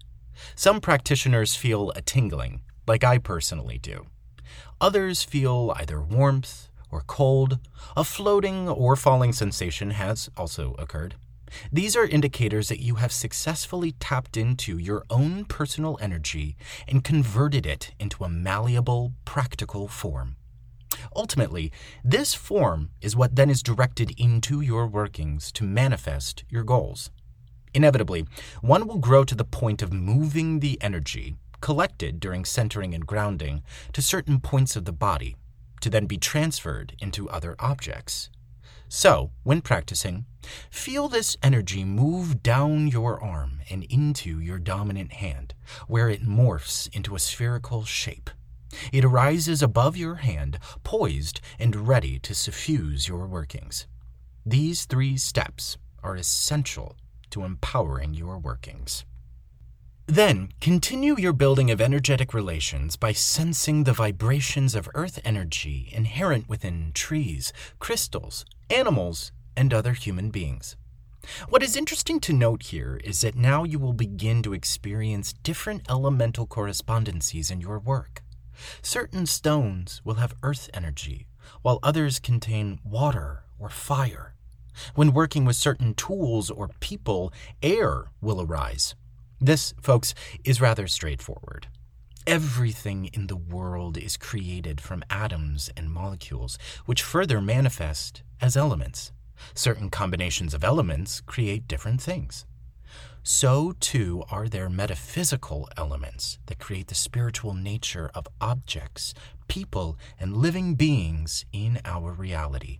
Some 0.55 0.81
practitioners 0.81 1.55
feel 1.55 1.91
a 1.91 2.01
tingling, 2.01 2.61
like 2.87 3.03
I 3.03 3.17
personally 3.17 3.77
do. 3.77 4.07
Others 4.81 5.23
feel 5.23 5.73
either 5.77 6.01
warmth 6.01 6.69
or 6.91 7.01
cold. 7.07 7.59
A 7.97 8.03
floating 8.03 8.69
or 8.69 8.95
falling 8.95 9.33
sensation 9.33 9.91
has 9.91 10.29
also 10.37 10.75
occurred. 10.77 11.15
These 11.71 11.95
are 11.95 12.05
indicators 12.05 12.69
that 12.69 12.81
you 12.81 12.95
have 12.95 13.11
successfully 13.11 13.93
tapped 13.93 14.37
into 14.37 14.77
your 14.77 15.03
own 15.09 15.45
personal 15.45 15.97
energy 16.01 16.55
and 16.87 17.03
converted 17.03 17.65
it 17.65 17.93
into 17.99 18.23
a 18.23 18.29
malleable, 18.29 19.13
practical 19.25 19.87
form. 19.87 20.35
Ultimately, 21.15 21.71
this 22.03 22.33
form 22.33 22.89
is 23.01 23.15
what 23.15 23.35
then 23.35 23.49
is 23.49 23.63
directed 23.63 24.13
into 24.19 24.61
your 24.61 24.87
workings 24.87 25.51
to 25.53 25.63
manifest 25.63 26.43
your 26.49 26.63
goals. 26.63 27.11
Inevitably, 27.73 28.25
one 28.61 28.87
will 28.87 28.99
grow 28.99 29.23
to 29.23 29.35
the 29.35 29.43
point 29.43 29.81
of 29.81 29.91
moving 29.91 30.59
the 30.59 30.81
energy, 30.81 31.35
collected 31.61 32.19
during 32.19 32.45
centering 32.45 32.93
and 32.93 33.07
grounding 33.07 33.63
to 33.93 34.01
certain 34.01 34.39
points 34.39 34.75
of 34.75 34.85
the 34.85 34.91
body 34.91 35.35
to 35.81 35.89
then 35.89 36.05
be 36.05 36.17
transferred 36.17 36.95
into 36.99 37.29
other 37.29 37.55
objects. 37.59 38.29
So, 38.87 39.31
when 39.43 39.61
practicing, 39.61 40.25
feel 40.69 41.07
this 41.07 41.35
energy 41.41 41.83
move 41.83 42.43
down 42.43 42.87
your 42.87 43.21
arm 43.21 43.61
and 43.69 43.83
into 43.85 44.39
your 44.39 44.59
dominant 44.59 45.13
hand, 45.13 45.55
where 45.87 46.09
it 46.09 46.23
morphs 46.23 46.93
into 46.95 47.15
a 47.15 47.19
spherical 47.19 47.85
shape. 47.85 48.29
It 48.91 49.03
arises 49.03 49.63
above 49.63 49.97
your 49.97 50.15
hand, 50.15 50.59
poised 50.83 51.41
and 51.59 51.87
ready 51.87 52.19
to 52.19 52.35
suffuse 52.35 53.07
your 53.07 53.25
workings. 53.25 53.87
These 54.45 54.85
three 54.85 55.17
steps 55.17 55.77
are 56.03 56.15
essential 56.15 56.95
to 57.33 57.43
empowering 57.43 58.13
your 58.13 58.39
workings. 58.39 59.05
Then, 60.07 60.49
continue 60.59 61.17
your 61.17 61.33
building 61.33 61.71
of 61.71 61.79
energetic 61.79 62.33
relations 62.33 62.97
by 62.97 63.13
sensing 63.13 63.83
the 63.83 63.93
vibrations 63.93 64.75
of 64.75 64.89
earth 64.93 65.19
energy 65.23 65.89
inherent 65.93 66.49
within 66.49 66.91
trees, 66.93 67.53
crystals, 67.79 68.45
animals, 68.69 69.31
and 69.55 69.73
other 69.73 69.93
human 69.93 70.29
beings. 70.29 70.75
What 71.47 71.63
is 71.63 71.77
interesting 71.77 72.19
to 72.21 72.33
note 72.33 72.63
here 72.63 72.99
is 73.03 73.21
that 73.21 73.35
now 73.35 73.63
you 73.63 73.79
will 73.79 73.93
begin 73.93 74.43
to 74.43 74.53
experience 74.53 75.31
different 75.31 75.83
elemental 75.89 76.45
correspondencies 76.47 77.49
in 77.49 77.61
your 77.61 77.79
work. 77.79 78.23
Certain 78.81 79.25
stones 79.25 80.01
will 80.03 80.15
have 80.15 80.35
earth 80.43 80.69
energy, 80.73 81.27
while 81.61 81.79
others 81.81 82.19
contain 82.19 82.79
water 82.83 83.43
or 83.57 83.69
fire. 83.69 84.32
When 84.95 85.13
working 85.13 85.45
with 85.45 85.55
certain 85.55 85.93
tools 85.93 86.49
or 86.49 86.69
people, 86.79 87.33
error 87.61 88.11
will 88.21 88.41
arise. 88.41 88.95
This, 89.39 89.73
folks, 89.81 90.13
is 90.43 90.61
rather 90.61 90.87
straightforward. 90.87 91.67
Everything 92.25 93.09
in 93.13 93.27
the 93.27 93.35
world 93.35 93.97
is 93.97 94.15
created 94.15 94.79
from 94.79 95.03
atoms 95.09 95.69
and 95.75 95.91
molecules, 95.91 96.57
which 96.85 97.03
further 97.03 97.41
manifest 97.41 98.23
as 98.39 98.55
elements. 98.55 99.11
Certain 99.53 99.89
combinations 99.89 100.53
of 100.53 100.63
elements 100.63 101.19
create 101.19 101.67
different 101.67 102.01
things. 102.01 102.45
So, 103.23 103.73
too, 103.79 104.23
are 104.29 104.49
there 104.49 104.69
metaphysical 104.69 105.69
elements 105.77 106.39
that 106.47 106.59
create 106.59 106.87
the 106.87 106.95
spiritual 106.95 107.53
nature 107.53 108.11
of 108.13 108.27
objects, 108.41 109.13
people, 109.47 109.97
and 110.19 110.35
living 110.35 110.75
beings 110.75 111.45
in 111.53 111.79
our 111.85 112.11
reality. 112.11 112.79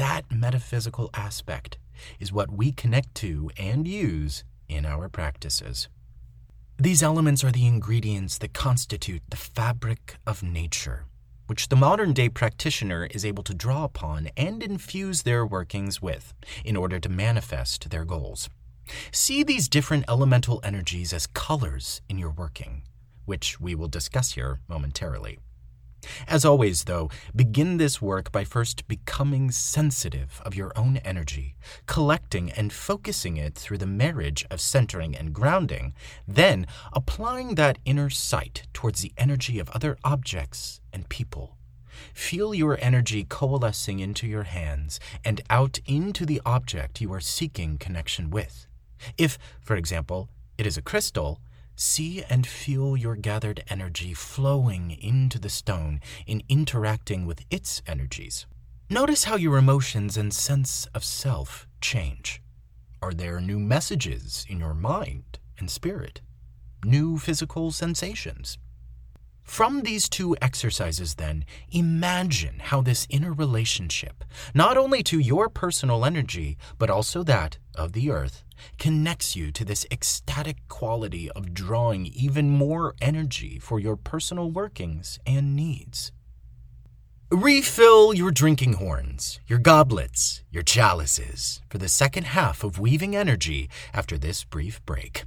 That 0.00 0.32
metaphysical 0.32 1.10
aspect 1.12 1.76
is 2.18 2.32
what 2.32 2.50
we 2.50 2.72
connect 2.72 3.14
to 3.16 3.50
and 3.58 3.86
use 3.86 4.44
in 4.66 4.86
our 4.86 5.10
practices. 5.10 5.90
These 6.78 7.02
elements 7.02 7.44
are 7.44 7.52
the 7.52 7.66
ingredients 7.66 8.38
that 8.38 8.54
constitute 8.54 9.20
the 9.28 9.36
fabric 9.36 10.16
of 10.26 10.42
nature, 10.42 11.04
which 11.48 11.68
the 11.68 11.76
modern 11.76 12.14
day 12.14 12.30
practitioner 12.30 13.08
is 13.10 13.26
able 13.26 13.42
to 13.42 13.52
draw 13.52 13.84
upon 13.84 14.30
and 14.38 14.62
infuse 14.62 15.24
their 15.24 15.44
workings 15.44 16.00
with 16.00 16.32
in 16.64 16.78
order 16.78 16.98
to 16.98 17.10
manifest 17.10 17.90
their 17.90 18.06
goals. 18.06 18.48
See 19.12 19.42
these 19.42 19.68
different 19.68 20.06
elemental 20.08 20.62
energies 20.64 21.12
as 21.12 21.26
colors 21.26 22.00
in 22.08 22.16
your 22.16 22.30
working, 22.30 22.84
which 23.26 23.60
we 23.60 23.74
will 23.74 23.88
discuss 23.88 24.32
here 24.32 24.60
momentarily. 24.66 25.40
As 26.26 26.44
always, 26.44 26.84
though, 26.84 27.10
begin 27.34 27.76
this 27.76 28.00
work 28.00 28.32
by 28.32 28.44
first 28.44 28.88
becoming 28.88 29.50
sensitive 29.50 30.40
of 30.44 30.54
your 30.54 30.72
own 30.76 30.96
energy, 30.98 31.54
collecting 31.86 32.50
and 32.52 32.72
focusing 32.72 33.36
it 33.36 33.54
through 33.54 33.78
the 33.78 33.86
marriage 33.86 34.46
of 34.50 34.60
centering 34.60 35.16
and 35.16 35.32
grounding, 35.32 35.94
then 36.26 36.66
applying 36.92 37.54
that 37.54 37.78
inner 37.84 38.10
sight 38.10 38.66
towards 38.72 39.02
the 39.02 39.12
energy 39.16 39.58
of 39.58 39.68
other 39.70 39.96
objects 40.04 40.80
and 40.92 41.08
people. 41.08 41.56
Feel 42.14 42.54
your 42.54 42.78
energy 42.80 43.24
coalescing 43.28 43.98
into 43.98 44.26
your 44.26 44.44
hands 44.44 45.00
and 45.24 45.40
out 45.50 45.78
into 45.86 46.24
the 46.24 46.40
object 46.46 47.00
you 47.00 47.12
are 47.12 47.20
seeking 47.20 47.78
connection 47.78 48.30
with. 48.30 48.66
If, 49.18 49.38
for 49.60 49.76
example, 49.76 50.28
it 50.56 50.66
is 50.66 50.76
a 50.76 50.82
crystal, 50.82 51.40
See 51.82 52.22
and 52.28 52.46
feel 52.46 52.94
your 52.94 53.16
gathered 53.16 53.64
energy 53.70 54.12
flowing 54.12 54.90
into 54.90 55.38
the 55.38 55.48
stone 55.48 56.02
in 56.26 56.42
interacting 56.46 57.24
with 57.24 57.40
its 57.50 57.80
energies. 57.86 58.44
Notice 58.90 59.24
how 59.24 59.36
your 59.36 59.56
emotions 59.56 60.18
and 60.18 60.30
sense 60.30 60.86
of 60.94 61.02
self 61.02 61.66
change. 61.80 62.42
Are 63.00 63.14
there 63.14 63.40
new 63.40 63.58
messages 63.58 64.44
in 64.46 64.60
your 64.60 64.74
mind 64.74 65.38
and 65.58 65.70
spirit? 65.70 66.20
New 66.84 67.16
physical 67.16 67.70
sensations? 67.70 68.58
From 69.42 69.80
these 69.80 70.10
two 70.10 70.36
exercises, 70.42 71.14
then, 71.14 71.46
imagine 71.70 72.58
how 72.58 72.82
this 72.82 73.06
inner 73.08 73.32
relationship, 73.32 74.22
not 74.52 74.76
only 74.76 75.02
to 75.04 75.18
your 75.18 75.48
personal 75.48 76.04
energy, 76.04 76.58
but 76.78 76.90
also 76.90 77.22
that 77.22 77.56
of 77.74 77.92
the 77.92 78.10
earth, 78.10 78.44
connects 78.78 79.36
you 79.36 79.52
to 79.52 79.64
this 79.64 79.86
ecstatic 79.90 80.56
quality 80.68 81.30
of 81.30 81.54
drawing 81.54 82.06
even 82.06 82.50
more 82.50 82.94
energy 83.00 83.58
for 83.58 83.78
your 83.78 83.96
personal 83.96 84.50
workings 84.50 85.18
and 85.26 85.54
needs. 85.56 86.12
Refill 87.32 88.12
your 88.12 88.32
drinking 88.32 88.72
horns, 88.72 89.38
your 89.46 89.60
goblets, 89.60 90.42
your 90.50 90.64
chalices 90.64 91.60
for 91.68 91.78
the 91.78 91.88
second 91.88 92.24
half 92.24 92.64
of 92.64 92.80
Weaving 92.80 93.14
Energy 93.14 93.70
after 93.94 94.18
this 94.18 94.42
brief 94.42 94.84
break. 94.84 95.24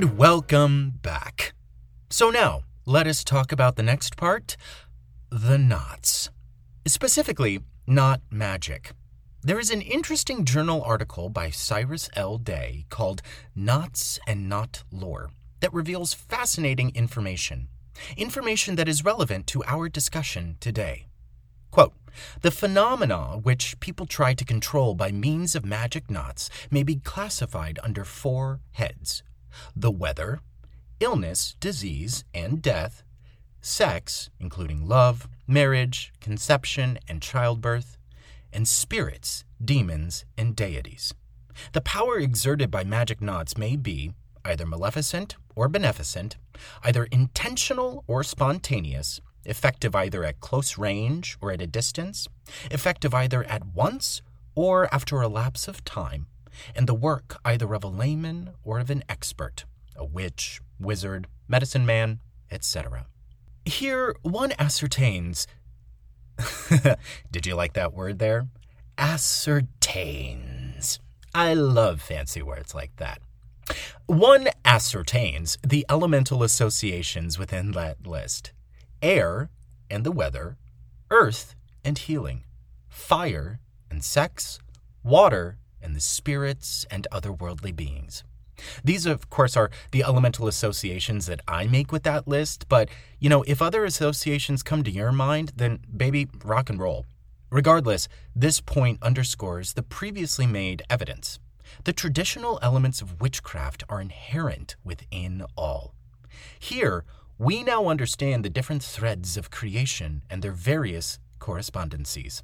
And 0.00 0.16
welcome 0.16 0.94
back. 1.02 1.52
So 2.08 2.30
now, 2.30 2.62
let 2.86 3.06
us 3.06 3.22
talk 3.22 3.52
about 3.52 3.76
the 3.76 3.82
next 3.82 4.16
part 4.16 4.56
the 5.30 5.58
knots. 5.58 6.30
Specifically, 6.86 7.60
knot 7.86 8.22
magic. 8.30 8.92
There 9.42 9.58
is 9.58 9.70
an 9.70 9.82
interesting 9.82 10.46
journal 10.46 10.82
article 10.82 11.28
by 11.28 11.50
Cyrus 11.50 12.08
L. 12.16 12.38
Day 12.38 12.86
called 12.88 13.20
Knots 13.54 14.18
and 14.26 14.48
Knot 14.48 14.84
Lore 14.90 15.32
that 15.60 15.74
reveals 15.74 16.14
fascinating 16.14 16.92
information. 16.94 17.68
Information 18.16 18.76
that 18.76 18.88
is 18.88 19.04
relevant 19.04 19.46
to 19.48 19.62
our 19.64 19.90
discussion 19.90 20.56
today. 20.60 21.08
Quote, 21.70 21.92
the 22.40 22.50
phenomena 22.50 23.38
which 23.42 23.78
people 23.80 24.06
try 24.06 24.32
to 24.32 24.46
control 24.46 24.94
by 24.94 25.12
means 25.12 25.54
of 25.54 25.66
magic 25.66 26.10
knots 26.10 26.48
may 26.70 26.82
be 26.82 26.96
classified 26.96 27.78
under 27.82 28.06
four 28.06 28.60
heads 28.72 29.22
the 29.74 29.90
weather, 29.90 30.40
illness, 31.00 31.56
disease, 31.60 32.24
and 32.34 32.62
death, 32.62 33.02
sex, 33.60 34.30
including 34.38 34.86
love, 34.86 35.28
marriage, 35.46 36.12
conception, 36.20 36.98
and 37.08 37.22
childbirth, 37.22 37.98
and 38.52 38.66
spirits, 38.66 39.44
demons, 39.62 40.24
and 40.36 40.56
deities. 40.56 41.14
The 41.72 41.80
power 41.80 42.18
exerted 42.18 42.70
by 42.70 42.84
magic 42.84 43.20
knots 43.20 43.56
may 43.56 43.76
be 43.76 44.12
either 44.44 44.66
maleficent 44.66 45.36
or 45.54 45.68
beneficent, 45.68 46.36
either 46.82 47.04
intentional 47.04 48.04
or 48.06 48.22
spontaneous, 48.22 49.20
effective 49.44 49.94
either 49.94 50.24
at 50.24 50.40
close 50.40 50.78
range 50.78 51.36
or 51.40 51.50
at 51.50 51.62
a 51.62 51.66
distance, 51.66 52.28
effective 52.70 53.14
either 53.14 53.44
at 53.44 53.66
once 53.66 54.22
or 54.54 54.92
after 54.94 55.20
a 55.20 55.28
lapse 55.28 55.68
of 55.68 55.84
time, 55.84 56.26
and 56.74 56.86
the 56.86 56.94
work 56.94 57.38
either 57.44 57.74
of 57.74 57.84
a 57.84 57.88
layman 57.88 58.50
or 58.62 58.78
of 58.78 58.90
an 58.90 59.04
expert, 59.08 59.64
a 59.96 60.04
witch, 60.04 60.60
wizard, 60.78 61.26
medicine 61.48 61.86
man, 61.86 62.20
etc. 62.50 63.06
Here, 63.64 64.14
one 64.22 64.52
ascertains. 64.58 65.46
Did 67.30 67.46
you 67.46 67.54
like 67.54 67.74
that 67.74 67.92
word 67.92 68.18
there? 68.18 68.48
Ascertains. 68.98 70.98
I 71.34 71.54
love 71.54 72.00
fancy 72.00 72.42
words 72.42 72.74
like 72.74 72.96
that. 72.96 73.20
One 74.06 74.48
ascertains 74.64 75.58
the 75.66 75.86
elemental 75.88 76.42
associations 76.42 77.38
within 77.38 77.72
that 77.72 78.06
list 78.06 78.52
air 79.02 79.48
and 79.88 80.04
the 80.04 80.12
weather, 80.12 80.58
earth 81.10 81.54
and 81.84 81.96
healing, 81.96 82.44
fire 82.88 83.60
and 83.90 84.04
sex, 84.04 84.58
water 85.02 85.58
and 85.82 85.94
the 85.94 86.00
spirits 86.00 86.86
and 86.90 87.06
otherworldly 87.12 87.74
beings. 87.74 88.24
These, 88.84 89.06
of 89.06 89.30
course, 89.30 89.56
are 89.56 89.70
the 89.90 90.02
elemental 90.02 90.46
associations 90.46 91.26
that 91.26 91.40
I 91.48 91.66
make 91.66 91.92
with 91.92 92.02
that 92.02 92.28
list, 92.28 92.66
but, 92.68 92.88
you 93.18 93.28
know, 93.28 93.42
if 93.46 93.62
other 93.62 93.84
associations 93.84 94.62
come 94.62 94.82
to 94.84 94.90
your 94.90 95.12
mind, 95.12 95.52
then 95.56 95.80
baby, 95.96 96.28
rock 96.44 96.68
and 96.68 96.78
roll. 96.78 97.06
Regardless, 97.50 98.08
this 98.34 98.60
point 98.60 99.02
underscores 99.02 99.72
the 99.72 99.82
previously 99.82 100.46
made 100.46 100.82
evidence. 100.88 101.38
The 101.84 101.92
traditional 101.92 102.58
elements 102.62 103.00
of 103.00 103.20
witchcraft 103.20 103.84
are 103.88 104.00
inherent 104.00 104.76
within 104.84 105.44
all. 105.56 105.94
Here, 106.58 107.04
we 107.38 107.62
now 107.62 107.86
understand 107.86 108.44
the 108.44 108.50
different 108.50 108.82
threads 108.82 109.36
of 109.36 109.50
creation 109.50 110.22
and 110.28 110.42
their 110.42 110.52
various 110.52 111.18
correspondencies. 111.38 112.42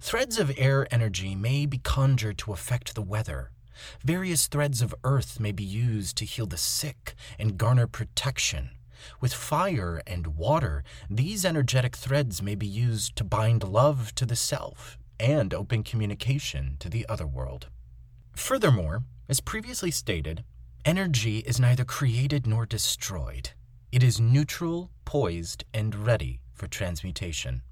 Threads 0.00 0.38
of 0.38 0.52
air 0.56 0.86
energy 0.92 1.34
may 1.34 1.66
be 1.66 1.78
conjured 1.78 2.38
to 2.38 2.52
affect 2.52 2.94
the 2.94 3.02
weather. 3.02 3.50
Various 4.04 4.46
threads 4.46 4.82
of 4.82 4.94
earth 5.04 5.40
may 5.40 5.52
be 5.52 5.64
used 5.64 6.16
to 6.16 6.24
heal 6.24 6.46
the 6.46 6.56
sick 6.56 7.14
and 7.38 7.58
garner 7.58 7.86
protection. 7.86 8.70
With 9.20 9.34
fire 9.34 10.02
and 10.06 10.36
water, 10.36 10.84
these 11.10 11.44
energetic 11.44 11.96
threads 11.96 12.42
may 12.42 12.54
be 12.54 12.66
used 12.66 13.16
to 13.16 13.24
bind 13.24 13.64
love 13.64 14.14
to 14.14 14.26
the 14.26 14.36
self 14.36 14.98
and 15.18 15.52
open 15.52 15.82
communication 15.82 16.76
to 16.80 16.88
the 16.88 17.06
other 17.08 17.26
world. 17.26 17.68
Furthermore, 18.36 19.04
as 19.28 19.40
previously 19.40 19.90
stated, 19.90 20.44
energy 20.84 21.38
is 21.38 21.60
neither 21.60 21.84
created 21.84 22.46
nor 22.46 22.66
destroyed. 22.66 23.50
It 23.90 24.02
is 24.02 24.20
neutral, 24.20 24.90
poised, 25.04 25.64
and 25.72 25.94
ready 25.94 26.40
for 26.52 26.66
transmutation. 26.66 27.62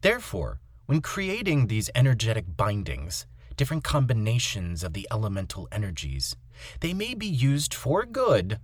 Therefore, 0.00 0.60
when 0.86 1.00
creating 1.00 1.66
these 1.66 1.90
energetic 1.94 2.56
bindings, 2.56 3.26
different 3.56 3.84
combinations 3.84 4.82
of 4.82 4.92
the 4.92 5.06
elemental 5.10 5.68
energies, 5.72 6.36
they 6.80 6.94
may 6.94 7.14
be 7.14 7.26
used 7.26 7.74
for 7.74 8.04
good 8.04 8.58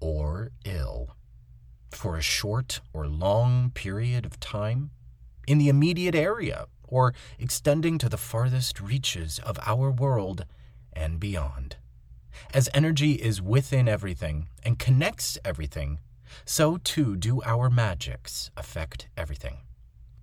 or 0.00 0.50
ill. 0.64 1.16
For 1.90 2.16
a 2.16 2.22
short 2.22 2.80
or 2.92 3.06
long 3.06 3.70
period 3.70 4.26
of 4.26 4.38
time, 4.40 4.90
in 5.46 5.58
the 5.58 5.68
immediate 5.68 6.14
area, 6.14 6.66
or 6.86 7.14
extending 7.38 7.98
to 7.98 8.08
the 8.08 8.18
farthest 8.18 8.80
reaches 8.80 9.38
of 9.38 9.58
our 9.64 9.90
world 9.90 10.44
and 10.92 11.20
beyond. 11.20 11.76
As 12.52 12.68
energy 12.74 13.12
is 13.12 13.42
within 13.42 13.88
everything 13.88 14.48
and 14.62 14.78
connects 14.78 15.38
everything, 15.44 16.00
so 16.44 16.76
too 16.76 17.16
do 17.16 17.42
our 17.42 17.70
magics 17.70 18.50
affect 18.56 19.08
everything. 19.16 19.58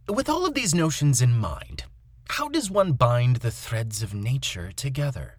With 0.08 0.30
all 0.30 0.46
of 0.46 0.54
these 0.54 0.76
notions 0.76 1.20
in 1.20 1.36
mind, 1.36 1.86
how 2.30 2.48
does 2.48 2.70
one 2.70 2.91
bind 2.91 3.38
the 3.38 3.50
threads 3.50 4.04
of 4.04 4.13
nature 4.13 4.72
together? 4.72 5.38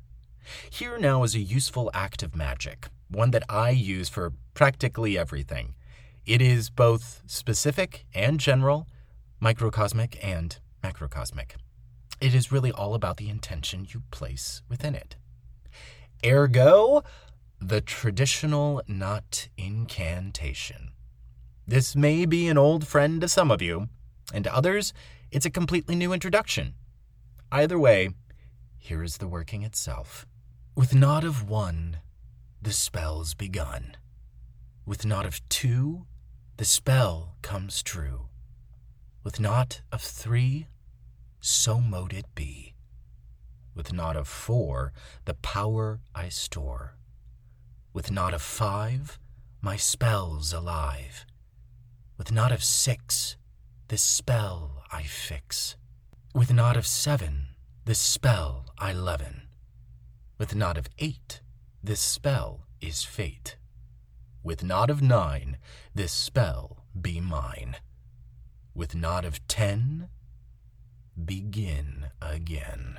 Here 0.68 0.98
now 0.98 1.22
is 1.22 1.36
a 1.36 1.40
useful 1.40 1.88
act 1.94 2.24
of 2.24 2.34
magic, 2.34 2.88
one 3.08 3.30
that 3.30 3.44
I 3.48 3.70
use 3.70 4.08
for 4.08 4.32
practically 4.54 5.16
everything. 5.16 5.76
It 6.24 6.42
is 6.42 6.68
both 6.68 7.22
specific 7.26 8.06
and 8.12 8.40
general, 8.40 8.88
microcosmic 9.38 10.18
and 10.20 10.58
macrocosmic. 10.82 11.52
It 12.20 12.34
is 12.34 12.50
really 12.50 12.72
all 12.72 12.94
about 12.94 13.18
the 13.18 13.28
intention 13.28 13.86
you 13.88 14.02
place 14.10 14.62
within 14.68 14.96
it. 14.96 15.14
Ergo, 16.24 17.04
the 17.60 17.80
traditional 17.80 18.82
knot 18.88 19.46
incantation. 19.56 20.90
This 21.68 21.94
may 21.94 22.26
be 22.26 22.48
an 22.48 22.58
old 22.58 22.84
friend 22.84 23.20
to 23.20 23.28
some 23.28 23.52
of 23.52 23.62
you, 23.62 23.90
and 24.32 24.44
to 24.44 24.54
others, 24.54 24.92
it's 25.30 25.46
a 25.46 25.50
completely 25.50 25.94
new 25.94 26.12
introduction. 26.12 26.74
Either 27.52 27.78
way, 27.78 28.10
here 28.78 29.02
is 29.02 29.18
the 29.18 29.28
working 29.28 29.62
itself. 29.62 30.26
With 30.74 30.94
knot 30.94 31.24
of 31.24 31.48
one, 31.48 31.98
the 32.60 32.72
spell's 32.72 33.34
begun. 33.34 33.96
With 34.84 35.04
knot 35.04 35.26
of 35.26 35.46
two, 35.48 36.06
the 36.56 36.64
spell 36.64 37.36
comes 37.42 37.82
true. 37.82 38.28
With 39.22 39.40
knot 39.40 39.82
of 39.90 40.00
three, 40.00 40.68
so 41.40 41.80
mote 41.80 42.12
it 42.12 42.26
be. 42.34 42.74
With 43.74 43.92
knot 43.92 44.16
of 44.16 44.26
four, 44.26 44.92
the 45.24 45.34
power 45.34 46.00
I 46.14 46.28
store. 46.28 46.96
With 47.92 48.10
knot 48.10 48.34
of 48.34 48.42
five, 48.42 49.18
my 49.60 49.76
spell's 49.76 50.52
alive. 50.52 51.26
With 52.16 52.32
knot 52.32 52.52
of 52.52 52.62
six, 52.62 53.36
this 53.88 54.02
spell 54.02 54.82
I 54.90 55.02
fix. 55.04 55.76
With 56.34 56.52
knot 56.52 56.76
of 56.76 56.86
seven, 56.86 57.48
this 57.84 58.00
spell 58.00 58.66
I 58.78 58.92
leaven. 58.92 59.42
With 60.38 60.56
knot 60.56 60.76
of 60.76 60.88
eight, 60.98 61.40
this 61.82 62.00
spell 62.00 62.66
is 62.80 63.04
fate. 63.04 63.56
With 64.42 64.64
knot 64.64 64.90
of 64.90 65.02
nine, 65.02 65.58
this 65.94 66.12
spell 66.12 66.84
be 67.00 67.20
mine. 67.20 67.76
With 68.74 68.96
knot 68.96 69.24
of 69.24 69.46
ten, 69.46 70.08
begin 71.24 72.06
again. 72.20 72.98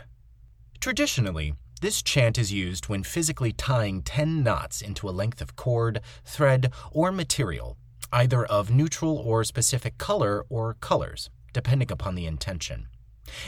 Traditionally, 0.79 1.53
this 1.81 2.01
chant 2.01 2.37
is 2.37 2.53
used 2.53 2.87
when 2.87 3.03
physically 3.03 3.51
tying 3.51 4.01
10 4.01 4.41
knots 4.41 4.81
into 4.81 5.07
a 5.07 5.11
length 5.11 5.41
of 5.41 5.55
cord, 5.55 6.01
thread, 6.23 6.71
or 6.91 7.11
material, 7.11 7.77
either 8.11 8.45
of 8.45 8.71
neutral 8.71 9.17
or 9.17 9.43
specific 9.43 9.97
color 9.97 10.45
or 10.49 10.75
colors, 10.75 11.29
depending 11.53 11.91
upon 11.91 12.15
the 12.15 12.25
intention. 12.25 12.87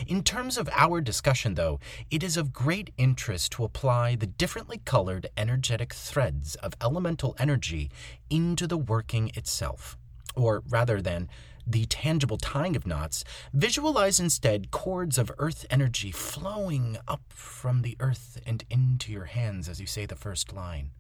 In 0.08 0.24
terms 0.24 0.58
of 0.58 0.70
our 0.76 1.02
discussion, 1.02 1.56
though, 1.56 1.80
it 2.12 2.24
is 2.24 2.38
of 2.38 2.54
great 2.54 2.92
interest 2.98 3.54
to 3.54 3.64
apply 3.64 4.16
the 4.16 4.28
differently 4.28 4.82
colored 4.84 5.28
energetic 5.38 5.94
threads 5.94 6.56
of 6.56 6.74
elemental 6.82 7.36
energy 7.40 7.90
into 8.30 8.68
the 8.68 8.78
working 8.78 9.32
itself. 9.36 9.98
Or 10.36 10.64
rather 10.70 11.02
than 11.02 11.30
the 11.66 11.86
tangible 11.86 12.38
tying 12.38 12.76
of 12.76 12.88
knots, 12.88 13.24
visualize 13.54 14.20
instead 14.20 14.72
cords 14.72 15.18
of 15.18 15.32
earth 15.38 15.66
energy 15.70 16.12
flowing 16.12 16.98
up 17.08 17.22
from 17.30 17.82
the 17.82 17.96
earth 18.00 18.40
and 18.46 18.64
into 18.70 19.12
your 19.12 19.26
hands 19.26 19.70
as 19.70 19.80
you 19.80 19.86
say 19.86 20.06
the 20.06 20.16
first 20.16 20.54
line. 20.54 20.92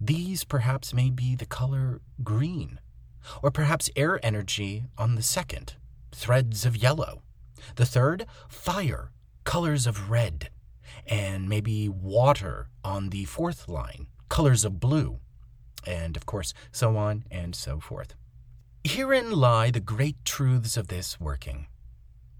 These 0.00 0.44
perhaps 0.44 0.94
may 0.94 1.10
be 1.10 1.34
the 1.34 1.46
color 1.46 2.00
green, 2.24 2.80
or 3.42 3.50
perhaps 3.50 3.90
air 3.96 4.24
energy 4.24 4.84
on 4.96 5.14
the 5.14 5.22
second, 5.22 5.74
threads 6.12 6.64
of 6.64 6.76
yellow. 6.76 7.22
The 7.76 7.86
third, 7.86 8.26
fire, 8.48 9.10
colors 9.44 9.86
of 9.86 10.10
red, 10.10 10.50
and 11.06 11.48
maybe 11.48 11.88
water 11.88 12.68
on 12.84 13.10
the 13.10 13.24
fourth 13.24 13.68
line, 13.68 14.06
colors 14.28 14.64
of 14.64 14.80
blue, 14.80 15.20
and 15.86 16.16
of 16.16 16.26
course, 16.26 16.52
so 16.72 16.96
on 16.96 17.24
and 17.30 17.54
so 17.54 17.80
forth. 17.80 18.14
Herein 18.84 19.32
lie 19.32 19.70
the 19.70 19.80
great 19.80 20.24
truths 20.24 20.76
of 20.76 20.88
this 20.88 21.20
working. 21.20 21.66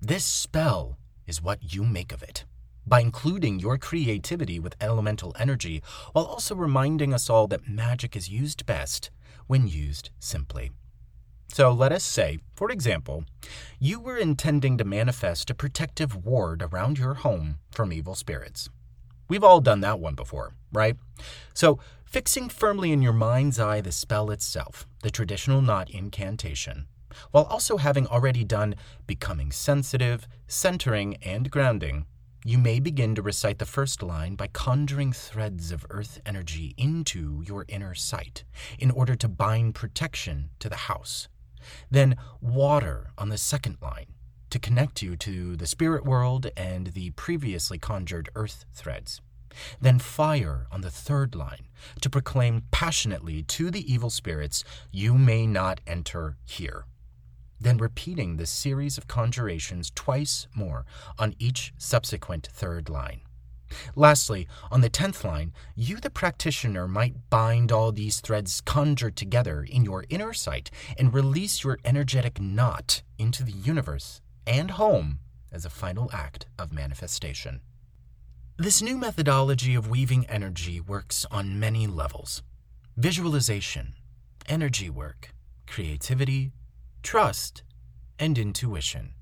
This 0.00 0.24
spell 0.24 0.98
is 1.26 1.42
what 1.42 1.74
you 1.74 1.84
make 1.84 2.12
of 2.12 2.22
it, 2.22 2.44
by 2.86 3.00
including 3.00 3.58
your 3.58 3.76
creativity 3.76 4.58
with 4.58 4.74
elemental 4.80 5.36
energy, 5.38 5.82
while 6.12 6.24
also 6.24 6.54
reminding 6.54 7.12
us 7.12 7.28
all 7.28 7.46
that 7.48 7.68
magic 7.68 8.16
is 8.16 8.30
used 8.30 8.64
best 8.66 9.10
when 9.50 9.66
used 9.66 10.10
simply. 10.20 10.70
So 11.48 11.72
let 11.72 11.90
us 11.90 12.04
say, 12.04 12.38
for 12.54 12.70
example, 12.70 13.24
you 13.80 13.98
were 13.98 14.16
intending 14.16 14.78
to 14.78 14.84
manifest 14.84 15.50
a 15.50 15.56
protective 15.56 16.24
ward 16.24 16.62
around 16.62 17.00
your 17.00 17.14
home 17.14 17.58
from 17.72 17.92
evil 17.92 18.14
spirits. 18.14 18.68
We've 19.28 19.42
all 19.42 19.60
done 19.60 19.80
that 19.80 19.98
one 19.98 20.14
before, 20.14 20.52
right? 20.72 20.96
So, 21.52 21.80
fixing 22.04 22.48
firmly 22.48 22.92
in 22.92 23.02
your 23.02 23.12
mind's 23.12 23.58
eye 23.58 23.80
the 23.80 23.90
spell 23.90 24.30
itself, 24.30 24.86
the 25.02 25.10
traditional 25.10 25.60
knot 25.60 25.90
incantation, 25.90 26.86
while 27.32 27.44
also 27.50 27.76
having 27.76 28.06
already 28.06 28.44
done 28.44 28.76
becoming 29.08 29.50
sensitive, 29.50 30.28
centering, 30.46 31.16
and 31.22 31.50
grounding, 31.50 32.06
you 32.44 32.56
may 32.56 32.80
begin 32.80 33.14
to 33.14 33.22
recite 33.22 33.58
the 33.58 33.66
first 33.66 34.02
line 34.02 34.34
by 34.34 34.46
conjuring 34.46 35.12
threads 35.12 35.70
of 35.72 35.84
earth 35.90 36.20
energy 36.24 36.74
into 36.78 37.42
your 37.46 37.66
inner 37.68 37.94
sight 37.94 38.44
in 38.78 38.90
order 38.90 39.14
to 39.14 39.28
bind 39.28 39.74
protection 39.74 40.48
to 40.58 40.70
the 40.70 40.76
house. 40.76 41.28
Then 41.90 42.16
water 42.40 43.10
on 43.18 43.28
the 43.28 43.36
second 43.36 43.76
line 43.82 44.06
to 44.48 44.58
connect 44.58 45.02
you 45.02 45.16
to 45.16 45.54
the 45.54 45.66
spirit 45.66 46.04
world 46.06 46.50
and 46.56 46.88
the 46.88 47.10
previously 47.10 47.78
conjured 47.78 48.30
earth 48.34 48.64
threads. 48.72 49.20
Then 49.80 49.98
fire 49.98 50.66
on 50.72 50.80
the 50.80 50.90
third 50.90 51.34
line 51.34 51.68
to 52.00 52.08
proclaim 52.08 52.62
passionately 52.70 53.42
to 53.42 53.70
the 53.70 53.92
evil 53.92 54.08
spirits, 54.08 54.64
You 54.90 55.18
may 55.18 55.46
not 55.46 55.82
enter 55.86 56.38
here. 56.46 56.86
Then 57.60 57.76
repeating 57.76 58.36
the 58.36 58.46
series 58.46 58.96
of 58.96 59.06
conjurations 59.06 59.92
twice 59.94 60.48
more 60.54 60.86
on 61.18 61.34
each 61.38 61.72
subsequent 61.76 62.48
third 62.52 62.88
line. 62.88 63.20
Lastly, 63.94 64.48
on 64.70 64.80
the 64.80 64.90
10th 64.90 65.24
line, 65.24 65.52
you, 65.76 65.98
the 65.98 66.10
practitioner, 66.10 66.88
might 66.88 67.30
bind 67.30 67.70
all 67.70 67.92
these 67.92 68.20
threads 68.20 68.60
conjured 68.60 69.16
together 69.16 69.62
in 69.62 69.84
your 69.84 70.04
inner 70.08 70.32
sight 70.32 70.70
and 70.98 71.14
release 71.14 71.62
your 71.62 71.78
energetic 71.84 72.40
knot 72.40 73.02
into 73.18 73.44
the 73.44 73.52
universe 73.52 74.20
and 74.46 74.72
home 74.72 75.20
as 75.52 75.64
a 75.64 75.70
final 75.70 76.10
act 76.12 76.46
of 76.58 76.72
manifestation. 76.72 77.60
This 78.56 78.82
new 78.82 78.98
methodology 78.98 79.74
of 79.74 79.88
weaving 79.88 80.26
energy 80.26 80.80
works 80.80 81.24
on 81.30 81.60
many 81.60 81.86
levels 81.86 82.42
visualization, 82.96 83.94
energy 84.46 84.90
work, 84.90 85.32
creativity, 85.66 86.52
trust, 87.02 87.62
and 88.18 88.38
intuition. 88.38 89.14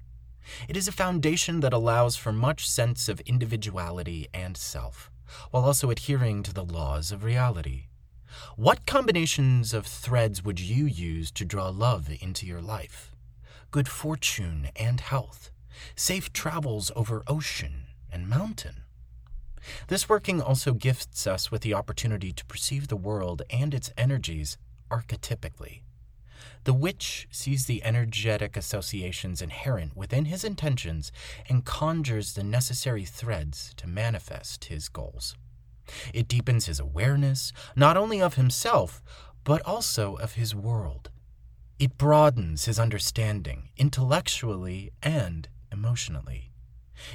It 0.68 0.76
is 0.76 0.88
a 0.88 0.92
foundation 0.92 1.60
that 1.60 1.72
allows 1.72 2.16
for 2.16 2.32
much 2.32 2.68
sense 2.68 3.08
of 3.08 3.20
individuality 3.20 4.28
and 4.32 4.56
self, 4.56 5.10
while 5.50 5.64
also 5.64 5.90
adhering 5.90 6.42
to 6.44 6.54
the 6.54 6.64
laws 6.64 7.12
of 7.12 7.24
reality. 7.24 7.86
What 8.56 8.86
combinations 8.86 9.72
of 9.74 9.86
threads 9.86 10.44
would 10.44 10.60
you 10.60 10.86
use 10.86 11.30
to 11.32 11.44
draw 11.44 11.68
love 11.68 12.10
into 12.20 12.46
your 12.46 12.60
life? 12.60 13.14
Good 13.70 13.88
fortune 13.88 14.70
and 14.76 15.00
health, 15.00 15.50
safe 15.94 16.32
travels 16.32 16.90
over 16.96 17.22
ocean 17.26 17.86
and 18.10 18.28
mountain. 18.28 18.84
This 19.88 20.08
working 20.08 20.40
also 20.40 20.72
gifts 20.72 21.26
us 21.26 21.50
with 21.50 21.62
the 21.62 21.74
opportunity 21.74 22.32
to 22.32 22.44
perceive 22.46 22.88
the 22.88 22.96
world 22.96 23.42
and 23.50 23.74
its 23.74 23.92
energies 23.96 24.56
archetypically. 24.90 25.82
The 26.68 26.74
witch 26.74 27.26
sees 27.31 27.64
the 27.64 27.83
energetic 27.83 28.54
associations 28.54 29.40
inherent 29.40 29.96
within 29.96 30.26
his 30.26 30.44
intentions 30.44 31.11
and 31.48 31.64
conjures 31.64 32.35
the 32.35 32.44
necessary 32.44 33.07
threads 33.07 33.72
to 33.78 33.87
manifest 33.87 34.66
his 34.66 34.90
goals. 34.90 35.35
It 36.12 36.28
deepens 36.28 36.66
his 36.66 36.78
awareness, 36.78 37.54
not 37.74 37.96
only 37.96 38.20
of 38.20 38.35
himself, 38.35 39.02
but 39.44 39.62
also 39.62 40.16
of 40.16 40.35
his 40.35 40.54
world. 40.54 41.09
It 41.78 41.96
broadens 41.96 42.66
his 42.66 42.78
understanding 42.78 43.70
intellectually 43.78 44.90
and 45.02 45.48
emotionally. 45.72 46.52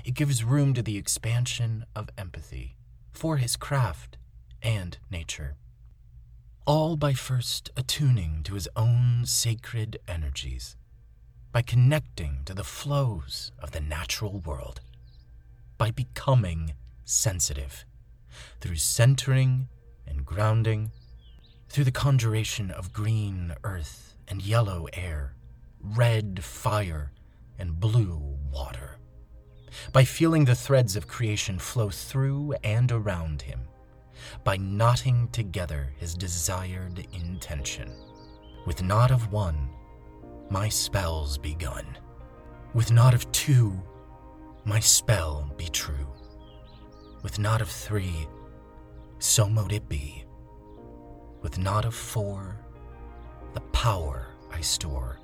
It 0.04 0.16
gives 0.16 0.44
room 0.44 0.74
to 0.74 0.82
the 0.82 0.98
expansion 0.98 1.86
of 1.96 2.10
empathy 2.18 2.76
for 3.12 3.38
his 3.38 3.56
craft 3.56 4.18
and 4.63 4.98
nature 5.12 5.58
all 6.65 6.95
by 6.95 7.13
first 7.13 7.69
attuning 7.76 8.41
to 8.43 8.54
his 8.54 8.69
own 8.76 9.23
sacred 9.26 9.97
energies, 10.08 10.78
by 11.52 11.62
connecting 11.62 12.39
to 12.45 12.54
the 12.54 12.63
flows 12.63 13.52
of 13.60 13.71
the 13.71 13.82
natural 13.82 14.39
world, 14.39 14.80
by 15.78 15.91
becoming 15.91 16.73
sensitive 17.04 17.86
through 18.62 18.78
centering 18.78 19.67
and 20.08 20.26
grounding, 20.26 20.91
through 21.67 21.84
the 21.84 21.91
conjuration 21.91 22.71
of 22.71 22.93
green 22.93 23.54
earth 23.65 24.15
and 24.30 24.41
yellow 24.41 24.88
air, 24.93 25.36
red 25.82 26.41
fire 26.43 27.12
and 27.60 27.80
blue 27.80 28.38
water, 28.49 28.97
by 29.91 30.06
feeling 30.06 30.45
the 30.45 30.56
threads 30.56 30.95
of 30.95 31.08
creation 31.08 31.60
flow 31.60 31.89
through 31.89 32.54
and 32.63 32.89
around 32.89 33.41
him 33.41 33.67
by 34.44 34.58
knotting 34.58 35.28
together 35.30 35.94
his 35.98 36.16
desired 36.16 37.06
intention. 37.14 37.92
With 38.66 38.84
knot 38.84 39.12
of 39.12 39.32
one, 39.32 39.70
my 40.50 40.70
spell's 40.70 41.38
begun. 41.38 41.86
With 42.74 42.92
knot 42.92 43.14
of 43.14 43.32
two, 43.32 43.82
my 44.66 44.80
spell 44.80 45.52
be 45.58 45.68
true. 45.68 46.08
With 47.22 47.40
knot 47.40 47.62
of 47.62 47.70
three, 47.70 48.28
so 49.20 49.48
mote 49.48 49.74
it 49.74 49.88
be. 49.88 50.24
With 51.42 51.58
knot 51.58 51.86
of 51.86 51.94
four, 51.94 52.58
the 53.54 53.62
power 53.72 54.28
I 54.52 54.62
store. 54.62 55.20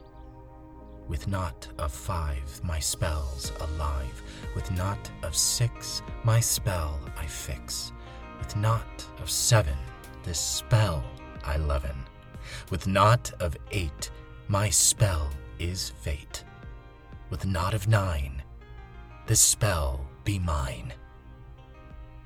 With 1.08 1.28
knot 1.28 1.68
of 1.78 1.92
five, 1.92 2.62
my 2.64 2.80
spell's 2.80 3.52
alive. 3.62 4.22
With 4.54 4.70
knot 4.72 5.10
of 5.24 5.36
six, 5.36 6.02
my 6.24 6.40
spell 6.40 7.00
I 7.18 7.26
fix. 7.26 7.92
With 8.40 8.56
knot 8.56 9.06
of 9.22 9.30
seven, 9.30 9.78
this 10.24 10.40
spell 10.40 11.04
I 11.46 11.58
leaven. 11.58 11.96
With 12.72 12.88
knot 12.88 13.32
of 13.40 13.56
eight, 13.72 14.10
my 14.48 14.70
spell 14.70 15.30
is 15.60 15.92
fate. 16.02 16.44
With 17.30 17.46
knot 17.46 17.74
of 17.74 17.88
nine, 17.88 18.42
this 19.28 19.40
spell 19.40 20.08
be 20.24 20.40
mine. 20.40 20.94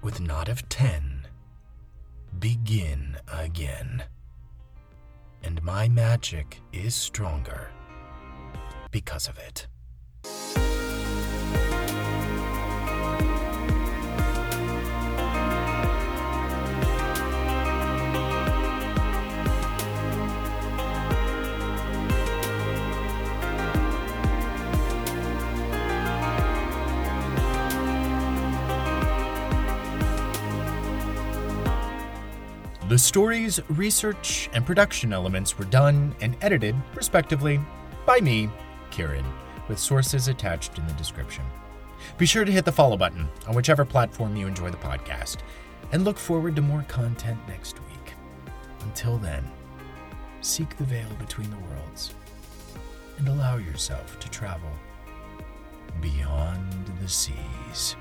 With 0.01 0.21
knot 0.21 0.47
of 0.47 0.67
ten, 0.69 1.27
begin 2.39 3.17
again. 3.27 4.03
And 5.43 5.61
my 5.61 5.89
magic 5.89 6.61
is 6.71 6.95
stronger 6.95 7.69
because 8.91 9.27
of 9.27 9.37
it. 9.39 9.67
The 32.93 32.99
stories, 32.99 33.59
research 33.69 34.51
and 34.53 34.63
production 34.63 35.13
elements 35.13 35.57
were 35.57 35.65
done 35.65 36.15
and 36.21 36.37
edited, 36.43 36.75
respectively, 36.93 37.59
by 38.05 38.19
me, 38.19 38.51
Kieran, 38.91 39.25
with 39.67 39.79
sources 39.79 40.27
attached 40.27 40.77
in 40.77 40.85
the 40.85 40.93
description. 40.93 41.43
Be 42.19 42.27
sure 42.27 42.45
to 42.45 42.51
hit 42.51 42.65
the 42.65 42.71
follow 42.71 42.95
button 42.95 43.27
on 43.47 43.55
whichever 43.55 43.83
platform 43.83 44.35
you 44.35 44.45
enjoy 44.45 44.69
the 44.69 44.77
podcast, 44.77 45.37
and 45.91 46.05
look 46.05 46.19
forward 46.19 46.55
to 46.55 46.61
more 46.61 46.85
content 46.87 47.39
next 47.47 47.79
week. 47.79 48.13
Until 48.81 49.17
then, 49.17 49.43
seek 50.41 50.77
the 50.77 50.83
veil 50.83 51.09
between 51.17 51.49
the 51.49 51.57
worlds 51.57 52.13
and 53.17 53.27
allow 53.27 53.57
yourself 53.57 54.19
to 54.19 54.29
travel 54.29 54.69
beyond 55.99 56.91
the 57.01 57.09
seas. 57.09 57.95